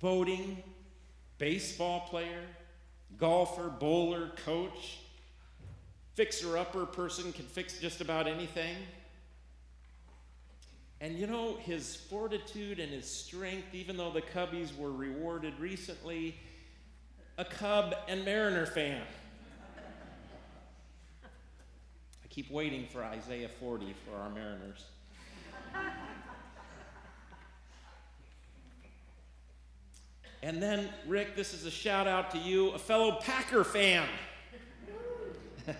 Boating, 0.00 0.62
baseball 1.38 2.00
player, 2.08 2.42
golfer, 3.18 3.68
bowler, 3.68 4.30
coach, 4.44 4.98
fixer 6.14 6.56
upper 6.56 6.86
person 6.86 7.32
can 7.32 7.44
fix 7.44 7.78
just 7.78 8.00
about 8.00 8.26
anything. 8.26 8.76
And 11.00 11.18
you 11.18 11.26
know, 11.26 11.56
his 11.56 11.94
fortitude 11.94 12.80
and 12.80 12.90
his 12.90 13.06
strength, 13.06 13.74
even 13.74 13.96
though 13.96 14.10
the 14.10 14.22
Cubbies 14.22 14.76
were 14.76 14.92
rewarded 14.92 15.58
recently, 15.60 16.36
a 17.36 17.44
Cub 17.44 17.94
and 18.08 18.24
Mariner 18.24 18.64
fan. 18.64 19.02
I 22.24 22.28
keep 22.30 22.50
waiting 22.50 22.86
for 22.90 23.04
Isaiah 23.04 23.50
40 23.60 23.94
for 24.06 24.16
our 24.16 24.30
Mariners. 24.30 24.84
And 30.46 30.62
then, 30.62 30.88
Rick, 31.08 31.34
this 31.34 31.52
is 31.52 31.66
a 31.66 31.72
shout 31.72 32.06
out 32.06 32.30
to 32.30 32.38
you, 32.38 32.70
a 32.70 32.78
fellow 32.78 33.18
Packer 33.20 33.64
fan. 33.64 34.06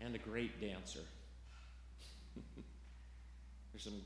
and 0.00 0.14
a 0.14 0.18
great 0.18 0.58
dancer. 0.58 1.00
There's 3.74 3.84
some 3.84 4.00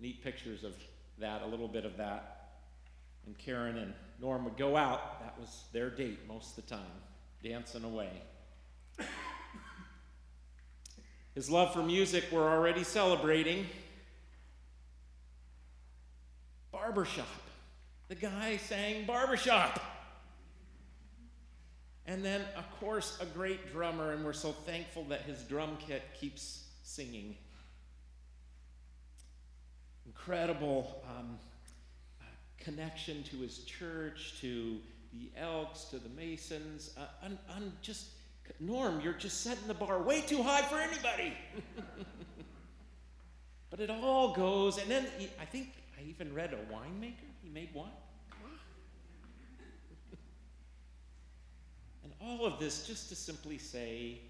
neat 0.00 0.24
pictures 0.24 0.64
of 0.64 0.74
that, 1.18 1.42
a 1.42 1.46
little 1.46 1.68
bit 1.68 1.84
of 1.84 1.96
that. 1.98 2.48
And 3.26 3.38
Karen 3.38 3.78
and 3.78 3.94
Norm 4.20 4.42
would 4.42 4.56
go 4.56 4.76
out. 4.76 5.20
That 5.22 5.38
was 5.38 5.66
their 5.72 5.88
date 5.88 6.18
most 6.26 6.58
of 6.58 6.64
the 6.64 6.74
time, 6.74 6.82
dancing 7.44 7.84
away. 7.84 8.10
His 11.36 11.48
love 11.48 11.72
for 11.72 11.84
music 11.84 12.24
we're 12.32 12.50
already 12.50 12.82
celebrating. 12.82 13.66
Barbershop. 16.90 17.28
The 18.08 18.16
guy 18.16 18.56
sang 18.56 19.04
Barbershop. 19.06 19.80
And 22.04 22.24
then, 22.24 22.40
of 22.56 22.68
course, 22.80 23.16
a 23.20 23.26
great 23.26 23.72
drummer, 23.72 24.10
and 24.10 24.24
we're 24.24 24.32
so 24.32 24.50
thankful 24.50 25.04
that 25.04 25.22
his 25.22 25.44
drum 25.44 25.78
kit 25.78 26.02
keeps 26.18 26.64
singing. 26.82 27.36
Incredible 30.04 31.04
um, 31.08 31.38
connection 32.58 33.22
to 33.22 33.36
his 33.36 33.58
church, 33.58 34.34
to 34.40 34.78
the 35.12 35.30
Elks, 35.40 35.84
to 35.90 36.00
the 36.00 36.08
Masons. 36.08 36.90
Uh, 36.98 37.02
un, 37.24 37.38
un, 37.54 37.72
just, 37.82 38.08
Norm, 38.58 39.00
you're 39.00 39.12
just 39.12 39.42
setting 39.42 39.68
the 39.68 39.74
bar 39.74 40.02
way 40.02 40.22
too 40.22 40.42
high 40.42 40.62
for 40.62 40.80
anybody. 40.80 41.34
but 43.70 43.78
it 43.78 43.90
all 43.90 44.34
goes, 44.34 44.78
and 44.78 44.90
then 44.90 45.06
I 45.40 45.44
think 45.44 45.68
I 46.00 46.08
even 46.08 46.32
read 46.34 46.54
a 46.54 46.72
winemaker. 46.72 47.28
He 47.42 47.50
made 47.50 47.74
wine. 47.74 47.90
and 52.04 52.12
all 52.20 52.46
of 52.46 52.58
this 52.58 52.86
just 52.86 53.08
to 53.10 53.14
simply 53.14 53.58
say 53.58 54.20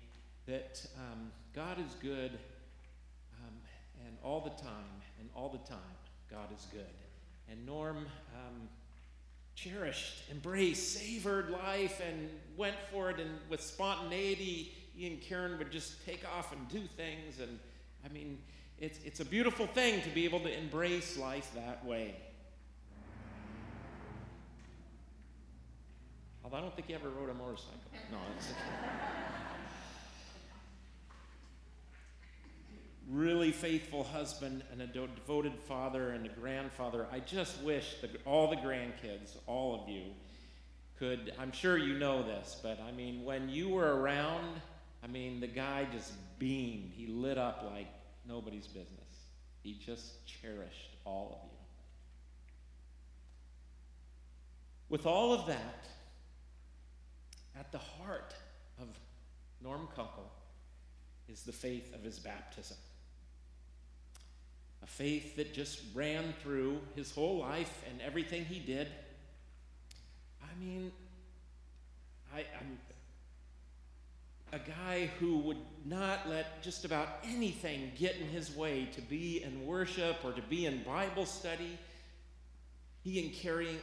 that 0.47 0.85
um, 0.97 1.31
God 1.55 1.79
is 1.79 1.95
good 2.03 2.33
um, 3.41 3.55
and 4.05 4.17
all 4.25 4.41
the 4.41 4.63
time, 4.63 5.01
and 5.21 5.29
all 5.35 5.49
the 5.49 5.59
time, 5.59 5.79
God 6.29 6.49
is 6.57 6.67
good. 6.73 6.81
And 7.49 7.65
Norm 7.65 7.99
um, 7.99 8.69
cherished, 9.55 10.25
embraced, 10.31 10.99
savored 10.99 11.51
life, 11.51 12.01
and 12.05 12.31
went 12.57 12.77
for 12.91 13.11
it. 13.11 13.21
And 13.21 13.31
with 13.49 13.61
spontaneity, 13.61 14.73
he 14.95 15.07
and 15.07 15.21
Karen 15.21 15.57
would 15.59 15.71
just 15.71 16.05
take 16.05 16.25
off 16.37 16.53
and 16.53 16.69
do 16.69 16.81
things. 16.97 17.39
And 17.41 17.61
I 18.05 18.09
mean, 18.09 18.39
it's, 18.81 18.99
it's 19.05 19.21
a 19.21 19.25
beautiful 19.25 19.67
thing 19.67 20.01
to 20.03 20.09
be 20.11 20.25
able 20.25 20.41
to 20.41 20.59
embrace 20.59 21.19
life 21.19 21.51
that 21.55 21.85
way. 21.85 22.15
Although 26.43 26.57
I 26.57 26.61
don't 26.63 26.75
think 26.75 26.89
he 26.89 26.95
ever 26.95 27.11
rode 27.11 27.29
a 27.29 27.35
motorcycle. 27.35 27.79
No, 28.11 28.19
it's. 28.37 28.49
really 33.11 33.51
faithful 33.51 34.05
husband 34.05 34.63
and 34.71 34.81
a 34.81 34.87
devoted 34.87 35.59
father 35.67 36.11
and 36.11 36.25
a 36.27 36.29
grandfather. 36.29 37.07
I 37.13 37.19
just 37.19 37.61
wish 37.63 37.97
that 38.03 38.11
all 38.25 38.49
the 38.49 38.57
grandkids, 38.57 39.37
all 39.47 39.83
of 39.83 39.89
you, 39.89 40.05
could. 40.99 41.33
I'm 41.39 41.51
sure 41.51 41.77
you 41.77 41.99
know 41.99 42.23
this, 42.23 42.59
but 42.63 42.81
I 42.81 42.93
mean, 42.93 43.25
when 43.25 43.49
you 43.49 43.69
were 43.69 44.01
around, 44.01 44.61
I 45.03 45.09
mean, 45.09 45.41
the 45.41 45.49
guy 45.49 45.89
just 45.93 46.13
beamed. 46.39 46.93
He 46.95 47.09
lit 47.09 47.37
up 47.37 47.69
like 47.73 47.89
nobody's 48.31 48.67
business. 48.69 49.27
He 49.63 49.75
just 49.75 50.25
cherished 50.27 50.97
all 51.05 51.41
of 51.43 51.51
you. 51.51 51.57
With 54.89 55.07
all 55.07 55.33
of 55.33 55.47
that, 55.47 55.89
at 57.59 57.73
the 57.73 57.79
heart 57.79 58.35
of 58.81 58.89
Norm 59.63 59.89
Kunkel 59.95 60.31
is 61.29 61.43
the 61.43 61.53
faith 61.53 61.95
of 61.95 62.03
his 62.03 62.19
baptism. 62.19 62.77
A 64.83 64.87
faith 64.87 65.37
that 65.37 65.53
just 65.53 65.83
ran 65.93 66.33
through 66.43 66.81
his 66.97 67.13
whole 67.13 67.39
life 67.39 67.85
and 67.91 68.01
everything 68.01 68.45
he 68.45 68.61
did. 68.61 68.89
I 70.43 70.59
mean, 70.59 70.91
I, 72.35 72.41
am 72.41 72.79
a 74.53 74.59
guy 74.59 75.11
who 75.19 75.39
would 75.39 75.59
not 75.85 76.29
let 76.29 76.63
just 76.63 76.85
about 76.85 77.09
anything 77.25 77.93
get 77.97 78.17
in 78.17 78.29
his 78.29 78.55
way 78.55 78.89
to 78.93 79.01
be 79.01 79.43
in 79.43 79.65
worship 79.65 80.17
or 80.25 80.33
to 80.33 80.43
be 80.43 80.67
in 80.67 80.83
Bible 80.83 81.27
study. 81.27 81.79
He 83.03 83.21
and 83.21 83.33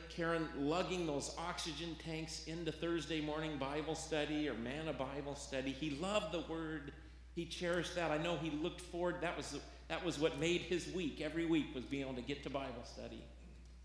Karen, 0.10 0.48
lugging 0.58 1.08
those 1.08 1.34
oxygen 1.38 1.96
tanks 2.04 2.44
into 2.46 2.72
Thursday 2.72 3.22
morning 3.22 3.58
Bible 3.58 3.96
study 3.96 4.48
or 4.48 4.54
manna 4.56 4.94
Bible 4.94 5.36
study. 5.36 5.72
He 5.72 5.92
loved 5.92 6.34
the 6.34 6.44
Word. 6.52 6.92
He 7.34 7.46
cherished 7.46 7.96
that. 7.96 8.12
I 8.12 8.18
know 8.18 8.38
he 8.38 8.52
looked 8.52 8.82
forward. 8.82 9.16
That 9.22 9.36
was, 9.36 9.58
that 9.88 10.06
was 10.06 10.20
what 10.20 10.40
made 10.40 10.62
his 10.62 10.88
week. 10.94 11.22
Every 11.22 11.46
week 11.46 11.74
was 11.74 11.86
being 11.86 12.04
able 12.04 12.16
to 12.16 12.22
get 12.22 12.44
to 12.44 12.50
Bible 12.50 12.84
study 12.84 13.24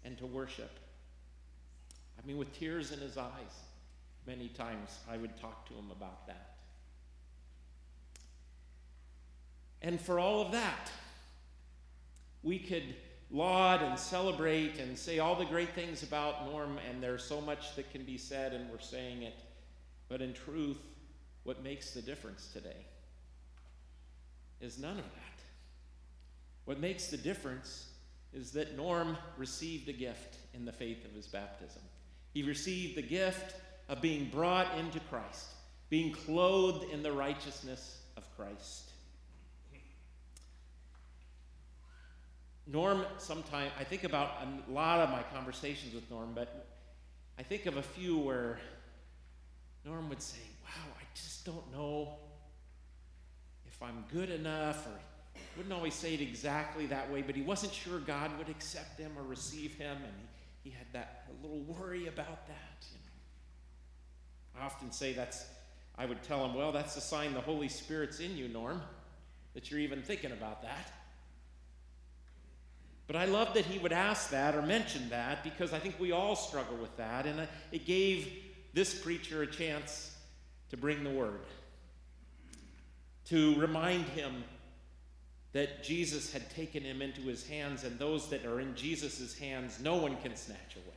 and 0.05 0.19
to 0.19 0.27
worship. 0.27 0.71
I 2.23 2.27
mean, 2.27 2.37
with 2.37 2.53
tears 2.59 2.93
in 2.93 2.99
his 2.99 3.17
eyes, 3.17 3.31
many 4.27 4.49
times 4.49 4.99
I 5.11 5.17
would 5.17 5.37
talk 5.41 5.67
to 5.69 5.75
him 5.75 5.91
about 5.91 6.27
that. 6.27 6.52
And 9.83 10.01
for 10.01 10.19
all 10.19 10.41
of 10.41 10.53
that, 10.53 10.91
we 12.43 12.59
could 12.59 12.95
laud 13.31 13.83
and 13.83 13.99
celebrate 13.99 14.79
and 14.79 14.97
say 14.97 15.19
all 15.19 15.35
the 15.35 15.45
great 15.45 15.75
things 15.75 16.03
about 16.03 16.47
Norm, 16.47 16.79
and 16.89 17.03
there's 17.03 17.25
so 17.25 17.41
much 17.41 17.75
that 17.77 17.91
can 17.91 18.05
be 18.05 18.17
said, 18.19 18.53
and 18.53 18.71
we're 18.71 18.79
saying 18.79 19.23
it. 19.23 19.39
But 20.09 20.21
in 20.21 20.35
truth, 20.35 20.79
what 21.45 21.65
makes 21.65 21.93
the 21.93 22.03
difference 22.03 22.49
today 22.53 22.87
is 24.61 24.79
none 24.79 24.99
of 24.99 25.05
that. 25.05 25.43
What 26.65 26.79
makes 26.79 27.09
the 27.09 27.17
difference 27.17 27.89
is 28.33 28.53
that 28.53 28.77
Norm 28.77 29.17
received 29.37 29.89
a 29.89 29.93
gift 29.93 30.37
in 30.55 30.65
the 30.65 30.73
faith 30.73 31.05
of 31.05 31.13
his 31.13 31.27
baptism. 31.27 31.83
He 32.33 32.43
received 32.43 32.97
the 32.97 33.03
gift 33.03 33.57
of 33.89 34.01
being 34.01 34.31
brought 34.31 34.79
into 34.79 35.01
Christ, 35.01 35.49
being 35.91 36.13
clothed 36.13 36.91
in 36.93 37.03
the 37.03 37.13
righteousness 37.13 37.99
of 38.17 38.25
Christ. 38.37 38.92
Norm, 42.67 43.05
sometimes 43.19 43.73
I 43.79 43.85
think 43.85 44.05
about 44.05 44.37
a 44.43 44.71
lot 44.71 45.01
of 45.01 45.11
my 45.11 45.23
conversations 45.35 45.95
with 45.95 46.09
Norm, 46.11 46.31
but 46.35 46.69
I 47.39 47.43
think 47.43 47.67
of 47.67 47.77
a 47.77 47.83
few 47.83 48.19
where 48.19 48.61
Norm 49.85 50.09
would 50.09 50.23
say, 50.23 50.39
Wow, 50.65 50.95
I 50.97 51.03
just 51.15 51.45
don't 51.45 51.73
know 51.73 52.17
if 53.67 53.83
I'm 53.83 54.05
good 54.13 54.31
enough, 54.31 54.87
or 54.87 54.93
he 55.35 55.41
wouldn't 55.57 55.75
always 55.75 55.95
say 55.95 56.15
it 56.15 56.21
exactly 56.21 56.87
that 56.87 57.11
way, 57.13 57.23
but 57.23 57.35
he 57.35 57.43
wasn't 57.43 57.73
sure 57.73 57.99
God 57.99 58.31
would 58.39 58.49
accept 58.49 58.99
him 58.99 59.11
or 59.19 59.23
receive 59.25 59.75
him, 59.75 59.97
and 59.97 60.13
he, 60.63 60.71
he 60.71 60.77
had 60.77 60.87
that 60.93 61.27
little 61.43 61.61
worry 61.63 62.07
about 62.07 62.47
that. 62.47 62.87
You 62.93 62.99
know. 62.99 64.61
I 64.61 64.65
often 64.67 64.93
say 64.93 65.13
that's, 65.13 65.45
I 65.99 66.07
would 66.07 66.23
tell 66.23 66.45
him, 66.45 66.55
Well, 66.55 66.71
that's 66.71 66.97
a 66.97 67.01
sign 67.01 67.35
the 67.35 67.41
Holy 67.41 67.69
Spirit's 67.69 68.21
in 68.21 68.37
you, 68.37 68.47
Norm, 68.47 68.81
that 69.55 69.69
you're 69.69 69.81
even 69.81 70.01
thinking 70.01 70.31
about 70.31 70.63
that. 70.63 70.93
But 73.13 73.21
I 73.21 73.25
love 73.27 73.53
that 73.53 73.67
he 73.67 73.79
would 73.79 73.93
ask 73.93 74.31
that 74.31 74.55
or 74.55 74.63
mention 74.63 75.11
that 75.11 75.45
because 75.45 75.75
I 75.75 75.79
think 75.79 76.01
we 76.01 76.13
all 76.13 76.35
struggle 76.35 76.79
with 76.79 76.97
that. 76.97 77.27
And 77.27 77.41
uh, 77.41 77.47
it 77.71 77.85
gave 77.85 78.33
this 78.73 78.99
preacher 78.99 79.43
a 79.43 79.47
chance 79.47 80.17
to 80.71 80.79
bring 80.79 81.05
the 81.05 81.11
word, 81.11 81.43
to 83.27 83.55
remind 83.61 84.07
him 84.07 84.45
that 85.53 85.85
Jesus 85.85 86.33
had 86.33 86.49
taken 86.53 86.83
him 86.83 87.03
into 87.03 87.21
his 87.21 87.47
hands, 87.47 87.85
and 87.85 87.99
those 87.99 88.31
that 88.31 88.47
are 88.47 88.61
in 88.61 88.75
Jesus' 88.75 89.37
hands, 89.39 89.79
no 89.79 89.97
one 89.97 90.17
can 90.23 90.35
snatch 90.35 90.77
away. 90.77 90.97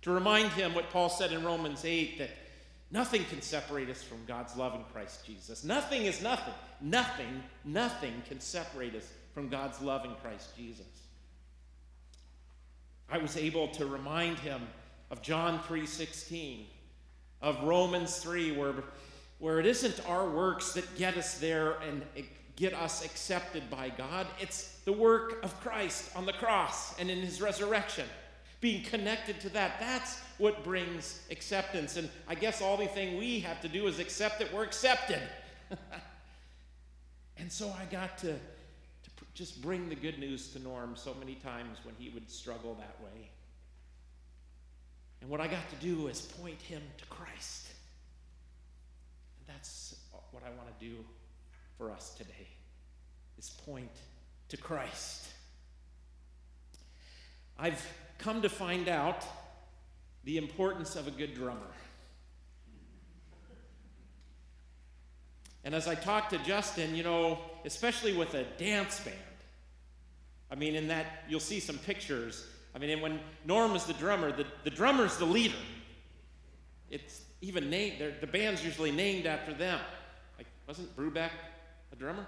To 0.00 0.12
remind 0.12 0.48
him 0.52 0.72
what 0.72 0.88
Paul 0.88 1.10
said 1.10 1.30
in 1.30 1.44
Romans 1.44 1.84
8 1.84 2.16
that 2.20 2.30
nothing 2.90 3.22
can 3.24 3.42
separate 3.42 3.90
us 3.90 4.02
from 4.02 4.24
God's 4.26 4.56
love 4.56 4.74
in 4.74 4.84
Christ 4.94 5.26
Jesus. 5.26 5.62
Nothing 5.62 6.06
is 6.06 6.22
nothing. 6.22 6.54
Nothing, 6.80 7.42
nothing 7.66 8.22
can 8.26 8.40
separate 8.40 8.94
us 8.94 9.06
from 9.36 9.50
God's 9.50 9.82
love 9.82 10.06
in 10.06 10.14
Christ 10.22 10.56
Jesus. 10.56 10.86
I 13.10 13.18
was 13.18 13.36
able 13.36 13.68
to 13.68 13.84
remind 13.84 14.38
him 14.38 14.62
of 15.10 15.20
John 15.20 15.62
3:16, 15.64 16.66
of 17.42 17.62
Romans 17.62 18.16
3 18.16 18.52
where 18.52 18.82
where 19.38 19.60
it 19.60 19.66
isn't 19.66 20.00
our 20.08 20.26
works 20.26 20.72
that 20.72 20.96
get 20.96 21.18
us 21.18 21.36
there 21.36 21.72
and 21.80 22.02
get 22.56 22.72
us 22.72 23.04
accepted 23.04 23.68
by 23.68 23.90
God. 23.90 24.26
It's 24.40 24.78
the 24.86 24.92
work 24.94 25.44
of 25.44 25.60
Christ 25.60 26.16
on 26.16 26.24
the 26.24 26.32
cross 26.32 26.98
and 26.98 27.10
in 27.10 27.18
his 27.18 27.42
resurrection. 27.42 28.08
Being 28.62 28.84
connected 28.84 29.38
to 29.40 29.50
that, 29.50 29.78
that's 29.78 30.18
what 30.38 30.64
brings 30.64 31.20
acceptance. 31.30 31.98
And 31.98 32.08
I 32.26 32.36
guess 32.36 32.62
all 32.62 32.78
the 32.78 32.86
thing 32.86 33.18
we 33.18 33.40
have 33.40 33.60
to 33.60 33.68
do 33.68 33.86
is 33.86 33.98
accept 33.98 34.38
that 34.38 34.50
we're 34.50 34.64
accepted. 34.64 35.20
and 37.36 37.52
so 37.52 37.68
I 37.78 37.84
got 37.92 38.16
to 38.20 38.38
just 39.36 39.60
bring 39.60 39.90
the 39.90 39.94
good 39.94 40.18
news 40.18 40.48
to 40.48 40.58
Norm 40.58 40.94
so 40.96 41.14
many 41.20 41.34
times 41.34 41.76
when 41.84 41.94
he 41.98 42.08
would 42.08 42.30
struggle 42.30 42.74
that 42.74 42.96
way. 43.04 43.28
And 45.20 45.28
what 45.28 45.42
I 45.42 45.46
got 45.46 45.68
to 45.68 45.76
do 45.76 46.08
is 46.08 46.22
point 46.22 46.60
him 46.62 46.80
to 46.96 47.04
Christ. 47.06 47.66
And 49.38 49.54
that's 49.54 49.94
what 50.30 50.42
I 50.42 50.48
want 50.56 50.68
to 50.78 50.86
do 50.86 50.94
for 51.76 51.90
us 51.90 52.14
today. 52.16 52.48
Is 53.38 53.50
point 53.50 53.90
to 54.48 54.56
Christ. 54.56 55.28
I've 57.58 57.86
come 58.16 58.40
to 58.40 58.48
find 58.48 58.88
out 58.88 59.22
the 60.24 60.38
importance 60.38 60.96
of 60.96 61.08
a 61.08 61.10
good 61.10 61.34
drummer. 61.34 61.60
And 65.62 65.74
as 65.74 65.88
I 65.88 65.94
talked 65.94 66.30
to 66.30 66.38
Justin, 66.38 66.94
you 66.94 67.02
know, 67.02 67.38
especially 67.66 68.16
with 68.16 68.34
a 68.34 68.44
dance 68.56 69.00
band, 69.00 69.16
I 70.50 70.54
mean, 70.54 70.76
in 70.76 70.88
that 70.88 71.24
you'll 71.28 71.40
see 71.40 71.60
some 71.60 71.78
pictures. 71.78 72.46
I 72.74 72.78
mean, 72.78 73.00
when 73.00 73.20
Norm 73.44 73.74
is 73.74 73.84
the 73.84 73.94
drummer, 73.94 74.32
the, 74.32 74.46
the 74.64 74.70
drummer's 74.70 75.16
the 75.16 75.24
leader. 75.24 75.56
It's 76.90 77.22
even 77.40 77.68
named, 77.68 78.02
the 78.20 78.26
band's 78.26 78.64
usually 78.64 78.92
named 78.92 79.26
after 79.26 79.52
them. 79.52 79.80
Like, 80.38 80.46
wasn't 80.68 80.96
Brubeck 80.96 81.30
a 81.92 81.96
drummer? 81.96 82.26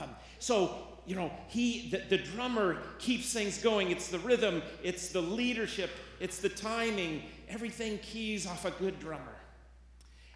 Um, 0.00 0.10
so, 0.38 0.76
you 1.06 1.16
know, 1.16 1.32
he, 1.48 1.90
the, 1.90 2.02
the 2.08 2.18
drummer 2.18 2.78
keeps 2.98 3.32
things 3.32 3.58
going. 3.58 3.90
It's 3.90 4.08
the 4.08 4.18
rhythm, 4.20 4.62
it's 4.82 5.08
the 5.08 5.22
leadership, 5.22 5.90
it's 6.20 6.38
the 6.38 6.48
timing. 6.48 7.22
Everything 7.48 7.98
keys 7.98 8.46
off 8.46 8.64
a 8.64 8.70
good 8.72 9.00
drummer. 9.00 9.39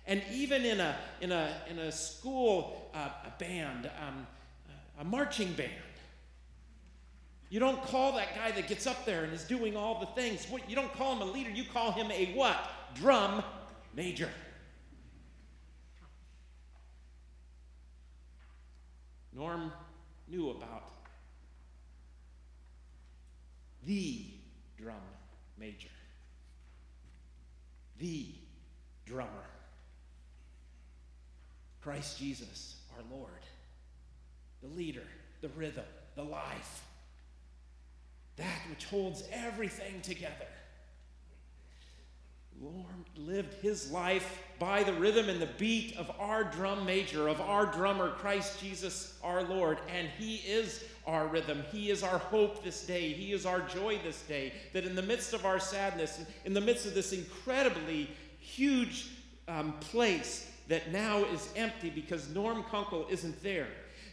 And 0.07 0.23
even 0.33 0.65
in 0.65 0.81
a, 0.81 0.97
in 1.21 1.33
a, 1.33 1.51
in 1.71 1.79
a 1.79 1.91
school 1.91 2.91
uh, 2.95 3.09
a 3.27 3.39
band, 3.39 3.91
um, 4.07 4.27
a 4.99 5.05
marching 5.05 5.53
band, 5.55 5.71
you 7.49 7.61
don't 7.61 7.83
call 7.85 8.13
that 8.17 8.35
guy 8.35 8.51
that 8.51 8.69
gets 8.69 8.87
up 8.87 9.05
there 9.05 9.25
and 9.25 9.33
is 9.33 9.45
doing 9.45 9.77
all 9.77 10.01
the 10.01 10.21
things. 10.21 10.47
You 10.69 10.75
don't 10.75 10.93
call 10.93 11.17
him 11.17 11.23
a 11.23 11.31
leader, 11.31 11.51
you 11.51 11.65
call 11.65 11.93
him 11.93 12.11
a 12.11 12.35
what? 12.35 12.71
Drum 12.95 13.43
major. 13.95 14.29
Norm 19.33 19.73
knew 20.29 20.51
about 20.51 20.91
the 23.87 24.27
drum 24.79 24.97
major, 25.59 25.89
the 27.99 28.35
drummer. 29.07 29.29
Christ 31.85 32.19
Jesus, 32.19 32.77
our 32.97 33.03
Lord, 33.15 33.31
the 34.63 34.69
leader, 34.69 35.03
the 35.43 35.51
rhythm, 35.51 35.85
the 36.17 36.25
life, 36.25 36.83
that 38.37 38.61
which 38.71 38.87
holds 38.87 39.23
everything 39.31 40.01
together. 40.01 40.47
Lord 42.59 42.87
lived 43.17 43.53
his 43.61 43.91
life 43.93 44.43
by 44.59 44.83
the 44.83 44.95
rhythm 44.95 45.29
and 45.29 45.43
the 45.43 45.51
beat 45.59 45.95
of 45.99 46.11
our 46.19 46.43
drum 46.43 46.87
major, 46.87 47.29
of 47.29 47.39
our 47.43 47.67
drummer, 47.67 48.13
Christ 48.13 48.61
Jesus 48.61 49.19
our 49.23 49.43
Lord. 49.43 49.77
And 49.95 50.09
he 50.19 50.37
is 50.37 50.85
our 51.07 51.27
rhythm. 51.27 51.65
He 51.71 51.91
is 51.91 52.03
our 52.03 52.19
hope 52.19 52.65
this 52.65 52.87
day. 52.87 53.13
He 53.13 53.33
is 53.33 53.45
our 53.45 53.61
joy 53.61 53.99
this 54.03 54.23
day. 54.23 54.55
That 54.73 54.85
in 54.85 54.95
the 54.95 55.03
midst 55.03 55.35
of 55.35 55.45
our 55.45 55.59
sadness, 55.59 56.25
in 56.47 56.55
the 56.55 56.61
midst 56.61 56.87
of 56.87 56.95
this 56.95 57.13
incredibly 57.13 58.09
huge 58.39 59.09
um, 59.49 59.75
place 59.81 60.51
that 60.69 60.93
now 60.93 61.25
is 61.25 61.49
empty 61.57 61.91
because 61.91 62.29
Norm 62.31 62.65
Kunkel 62.65 63.07
isn't 63.11 63.43
there. 63.43 63.69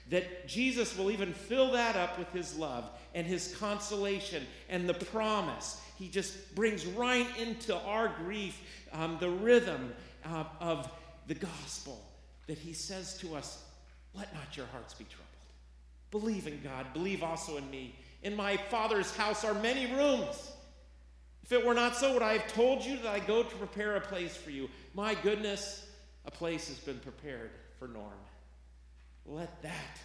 That 0.10 0.48
Jesus 0.48 0.98
will 0.98 1.12
even 1.12 1.34
fill 1.34 1.72
that 1.72 1.96
up 1.96 2.20
with 2.20 2.32
his 2.34 2.58
love 2.58 2.90
and 3.16 3.26
his 3.26 3.56
consolation 3.58 4.46
and 4.70 4.88
the 4.88 4.94
promise. 4.94 5.82
He 5.98 6.10
just 6.10 6.56
brings 6.56 6.86
right 6.86 7.28
into 7.38 7.76
our 7.76 8.10
grief 8.24 8.60
um, 8.92 9.18
the 9.20 9.30
rhythm 9.30 9.94
uh, 10.26 10.44
of 10.60 10.92
the 11.28 11.36
gospel 11.36 12.02
that 12.48 12.58
he 12.58 12.74
says 12.74 13.18
to 13.20 13.36
us 13.36 13.64
let 14.14 14.34
not 14.34 14.58
your 14.58 14.66
hearts 14.68 14.94
be 14.94 15.06
troubled. 15.06 15.28
Believe 16.12 16.48
in 16.48 16.60
God, 16.62 16.92
believe 16.94 17.24
also 17.24 17.58
in 17.58 17.70
me. 17.70 17.96
In 18.24 18.36
my 18.36 18.58
Father's 18.58 19.16
house 19.16 19.46
are 19.46 19.54
many 19.54 19.92
rooms. 19.94 20.52
If 21.44 21.52
it 21.54 21.66
were 21.66 21.74
not 21.74 21.96
so, 21.96 22.14
would 22.14 22.22
I 22.22 22.34
have 22.34 22.54
told 22.54 22.84
you 22.84 22.98
that 22.98 23.08
I 23.08 23.20
go 23.20 23.44
to 23.44 23.56
prepare 23.56 23.96
a 23.96 24.02
place 24.02 24.36
for 24.36 24.52
you? 24.52 24.70
My 24.94 25.16
goodness, 25.16 25.88
a 26.26 26.32
place 26.32 26.68
has 26.68 26.78
been 26.78 27.00
prepared 27.00 27.52
for 27.80 27.88
Norm. 27.88 28.12
Let 29.26 29.62
that 29.62 30.00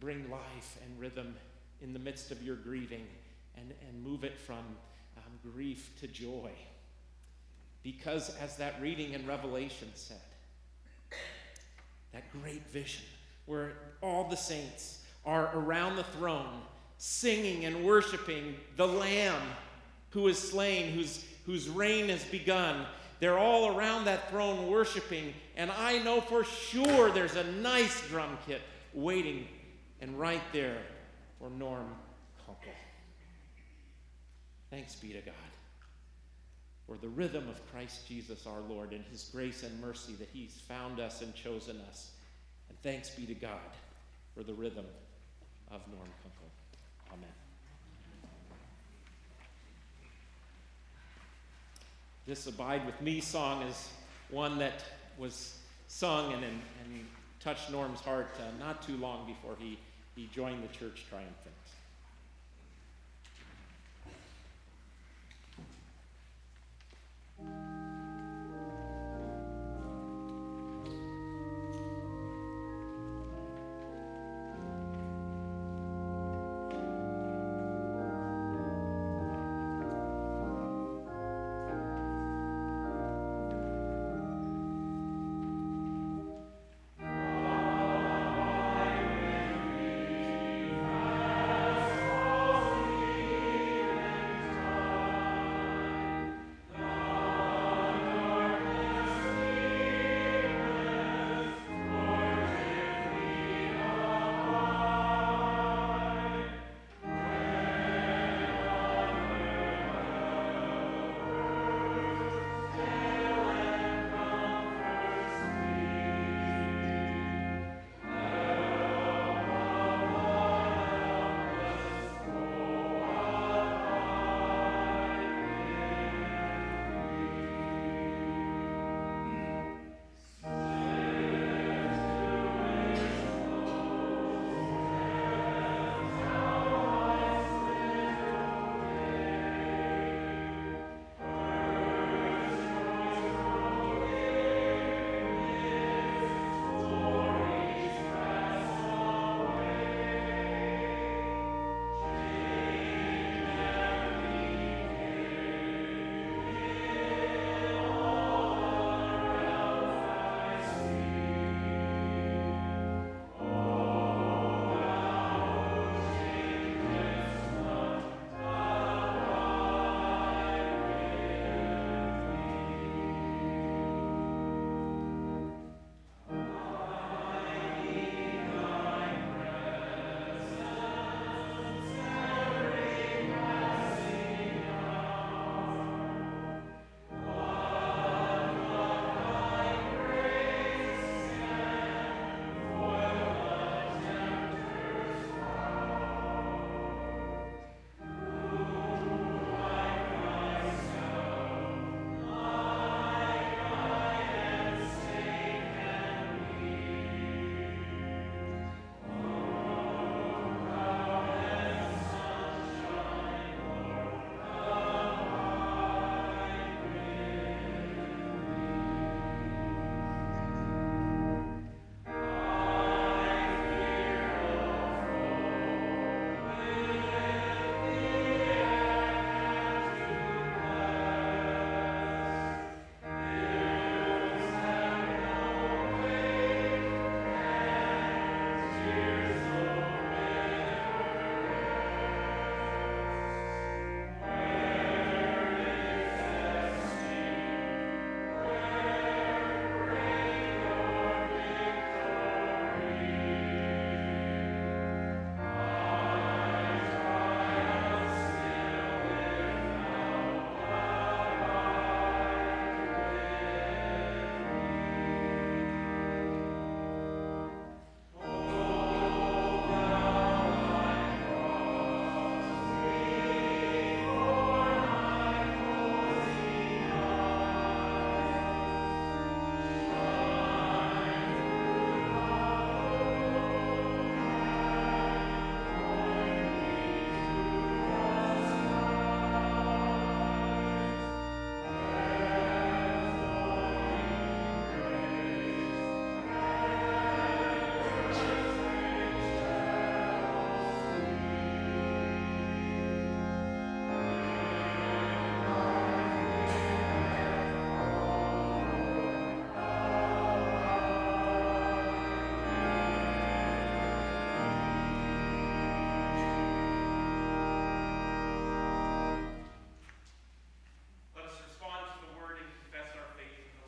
bring 0.00 0.30
life 0.30 0.78
and 0.84 0.98
rhythm 0.98 1.36
in 1.80 1.92
the 1.92 1.98
midst 1.98 2.30
of 2.30 2.42
your 2.42 2.56
grieving 2.56 3.06
and, 3.56 3.72
and 3.88 4.02
move 4.02 4.24
it 4.24 4.38
from 4.38 4.64
um, 5.16 5.52
grief 5.52 5.90
to 6.00 6.06
joy. 6.06 6.50
Because, 7.82 8.34
as 8.40 8.56
that 8.56 8.80
reading 8.80 9.12
in 9.12 9.26
Revelation 9.26 9.88
said, 9.94 10.20
that 12.12 12.24
great 12.42 12.66
vision 12.68 13.04
where 13.46 13.72
all 14.00 14.28
the 14.28 14.36
saints 14.36 15.00
are 15.24 15.50
around 15.54 15.96
the 15.96 16.04
throne 16.04 16.60
singing 16.98 17.64
and 17.64 17.84
worshiping 17.84 18.54
the 18.76 18.86
Lamb 18.86 19.42
who 20.10 20.28
is 20.28 20.38
slain, 20.38 20.92
whose, 20.92 21.24
whose 21.46 21.68
reign 21.68 22.08
has 22.08 22.22
begun, 22.24 22.86
they're 23.18 23.38
all 23.38 23.76
around 23.76 24.04
that 24.04 24.30
throne 24.30 24.68
worshiping, 24.68 25.34
and 25.56 25.70
I 25.70 25.98
know 25.98 26.20
for 26.20 26.44
sure 26.44 27.10
there's 27.10 27.36
a 27.36 27.44
nice 27.44 28.06
drum 28.08 28.38
kit 28.46 28.62
waiting 28.94 29.46
and 30.00 30.18
right 30.18 30.42
there 30.52 30.78
for 31.38 31.50
Norm 31.50 31.94
Kunkel. 32.46 32.72
Thanks 34.70 34.94
be 34.96 35.08
to 35.08 35.20
God 35.20 35.34
for 36.86 36.96
the 36.96 37.08
rhythm 37.08 37.48
of 37.48 37.60
Christ 37.70 38.06
Jesus 38.06 38.46
our 38.46 38.60
Lord 38.60 38.92
and 38.92 39.04
his 39.10 39.30
grace 39.32 39.62
and 39.62 39.80
mercy 39.80 40.14
that 40.14 40.28
he's 40.32 40.60
found 40.66 41.00
us 41.00 41.22
and 41.22 41.34
chosen 41.34 41.80
us. 41.88 42.10
And 42.68 42.78
thanks 42.82 43.10
be 43.10 43.26
to 43.26 43.34
God 43.34 43.60
for 44.34 44.42
the 44.42 44.54
rhythm 44.54 44.86
of 45.70 45.80
Norm 45.88 46.08
Kunkel. 46.22 46.50
Amen. 47.12 47.28
This 52.26 52.46
Abide 52.46 52.86
With 52.86 53.00
Me 53.00 53.20
song 53.20 53.62
is 53.62 53.88
one 54.30 54.58
that 54.58 54.84
was 55.18 55.58
sung 55.88 56.32
and, 56.32 56.44
and, 56.44 56.60
and 56.84 57.06
touched 57.40 57.70
Norm's 57.70 58.00
heart 58.00 58.34
uh, 58.38 58.64
not 58.64 58.82
too 58.82 58.96
long 58.96 59.26
before 59.26 59.56
he, 59.58 59.78
he 60.14 60.28
joined 60.34 60.62
the 60.62 60.68
church 60.68 61.04
triumphant. 61.08 61.54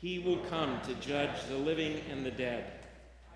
He 0.00 0.20
will 0.20 0.38
come 0.48 0.80
to 0.82 0.94
judge 0.94 1.44
the 1.48 1.56
living 1.56 2.00
and 2.10 2.24
the 2.24 2.30
dead. 2.30 2.72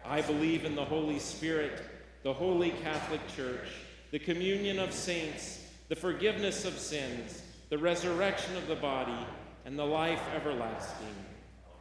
I 0.04 0.20
believe 0.22 0.64
in 0.64 0.76
the 0.76 0.84
Holy 0.84 1.18
Spirit, 1.18 1.82
the 2.22 2.32
holy 2.32 2.70
Catholic 2.70 3.20
Church, 3.34 3.68
the 4.12 4.18
communion 4.18 4.78
of 4.78 4.92
saints, 4.92 5.64
the 5.88 5.96
forgiveness 5.96 6.64
of 6.64 6.78
sins, 6.78 7.42
the 7.68 7.78
resurrection 7.78 8.56
of 8.56 8.68
the 8.68 8.76
body, 8.76 9.26
and 9.64 9.78
the 9.78 9.84
life 9.84 10.20
everlasting. 10.34 11.14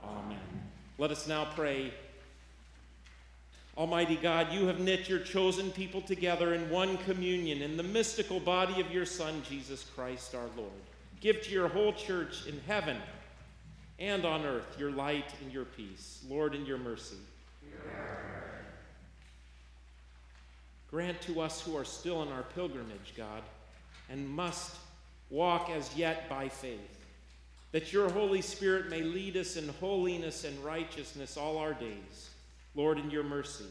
Amen. 0.04 0.40
Let 0.98 1.12
us 1.12 1.28
now 1.28 1.46
pray. 1.56 1.94
Almighty 3.78 4.16
God, 4.16 4.52
you 4.52 4.68
have 4.68 4.80
knit 4.80 5.08
your 5.08 5.20
chosen 5.20 5.72
people 5.72 6.02
together 6.02 6.54
in 6.54 6.70
one 6.70 6.98
communion 7.00 7.62
in 7.62 7.78
the 7.78 7.84
mystical 7.84 8.40
body 8.40 8.82
of 8.82 8.92
your 8.92 9.06
Son, 9.06 9.42
Jesus 9.48 9.86
Christ 9.96 10.36
our 10.36 10.50
Lord. 10.58 10.72
Give 11.20 11.42
to 11.42 11.52
your 11.52 11.68
whole 11.68 11.94
church 11.94 12.48
in 12.48 12.60
heaven 12.68 12.98
and 14.02 14.26
on 14.26 14.44
earth 14.44 14.76
your 14.80 14.92
light 14.92 15.32
and 15.42 15.54
your 15.54 15.66
peace, 15.66 16.26
Lord, 16.28 16.56
and 16.56 16.68
your 16.68 16.80
mercy. 16.80 17.18
Grant 20.90 21.22
to 21.22 21.40
us 21.40 21.62
who 21.62 21.78
are 21.78 21.86
still 21.86 22.22
in 22.24 22.30
our 22.30 22.44
pilgrimage, 22.44 23.14
God, 23.16 23.44
and 24.10 24.28
must 24.28 24.76
walk 25.30 25.70
as 25.70 25.96
yet 25.96 26.28
by 26.28 26.50
faith, 26.50 27.06
that 27.72 27.94
your 27.94 28.10
Holy 28.10 28.42
Spirit 28.42 28.90
may 28.90 29.02
lead 29.02 29.38
us 29.38 29.56
in 29.56 29.70
holiness 29.80 30.44
and 30.44 30.62
righteousness 30.66 31.38
all 31.38 31.58
our 31.58 31.74
days. 31.74 32.30
Lord, 32.76 32.98
in 32.98 33.10
your 33.10 33.24
mercy. 33.24 33.66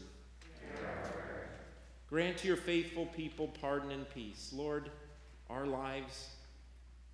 Grant 2.09 2.37
to 2.37 2.47
your 2.47 2.57
faithful 2.57 3.05
people 3.05 3.49
pardon 3.61 3.91
and 3.91 4.09
peace. 4.13 4.51
Lord, 4.53 4.89
our 5.49 5.65
lives 5.65 6.29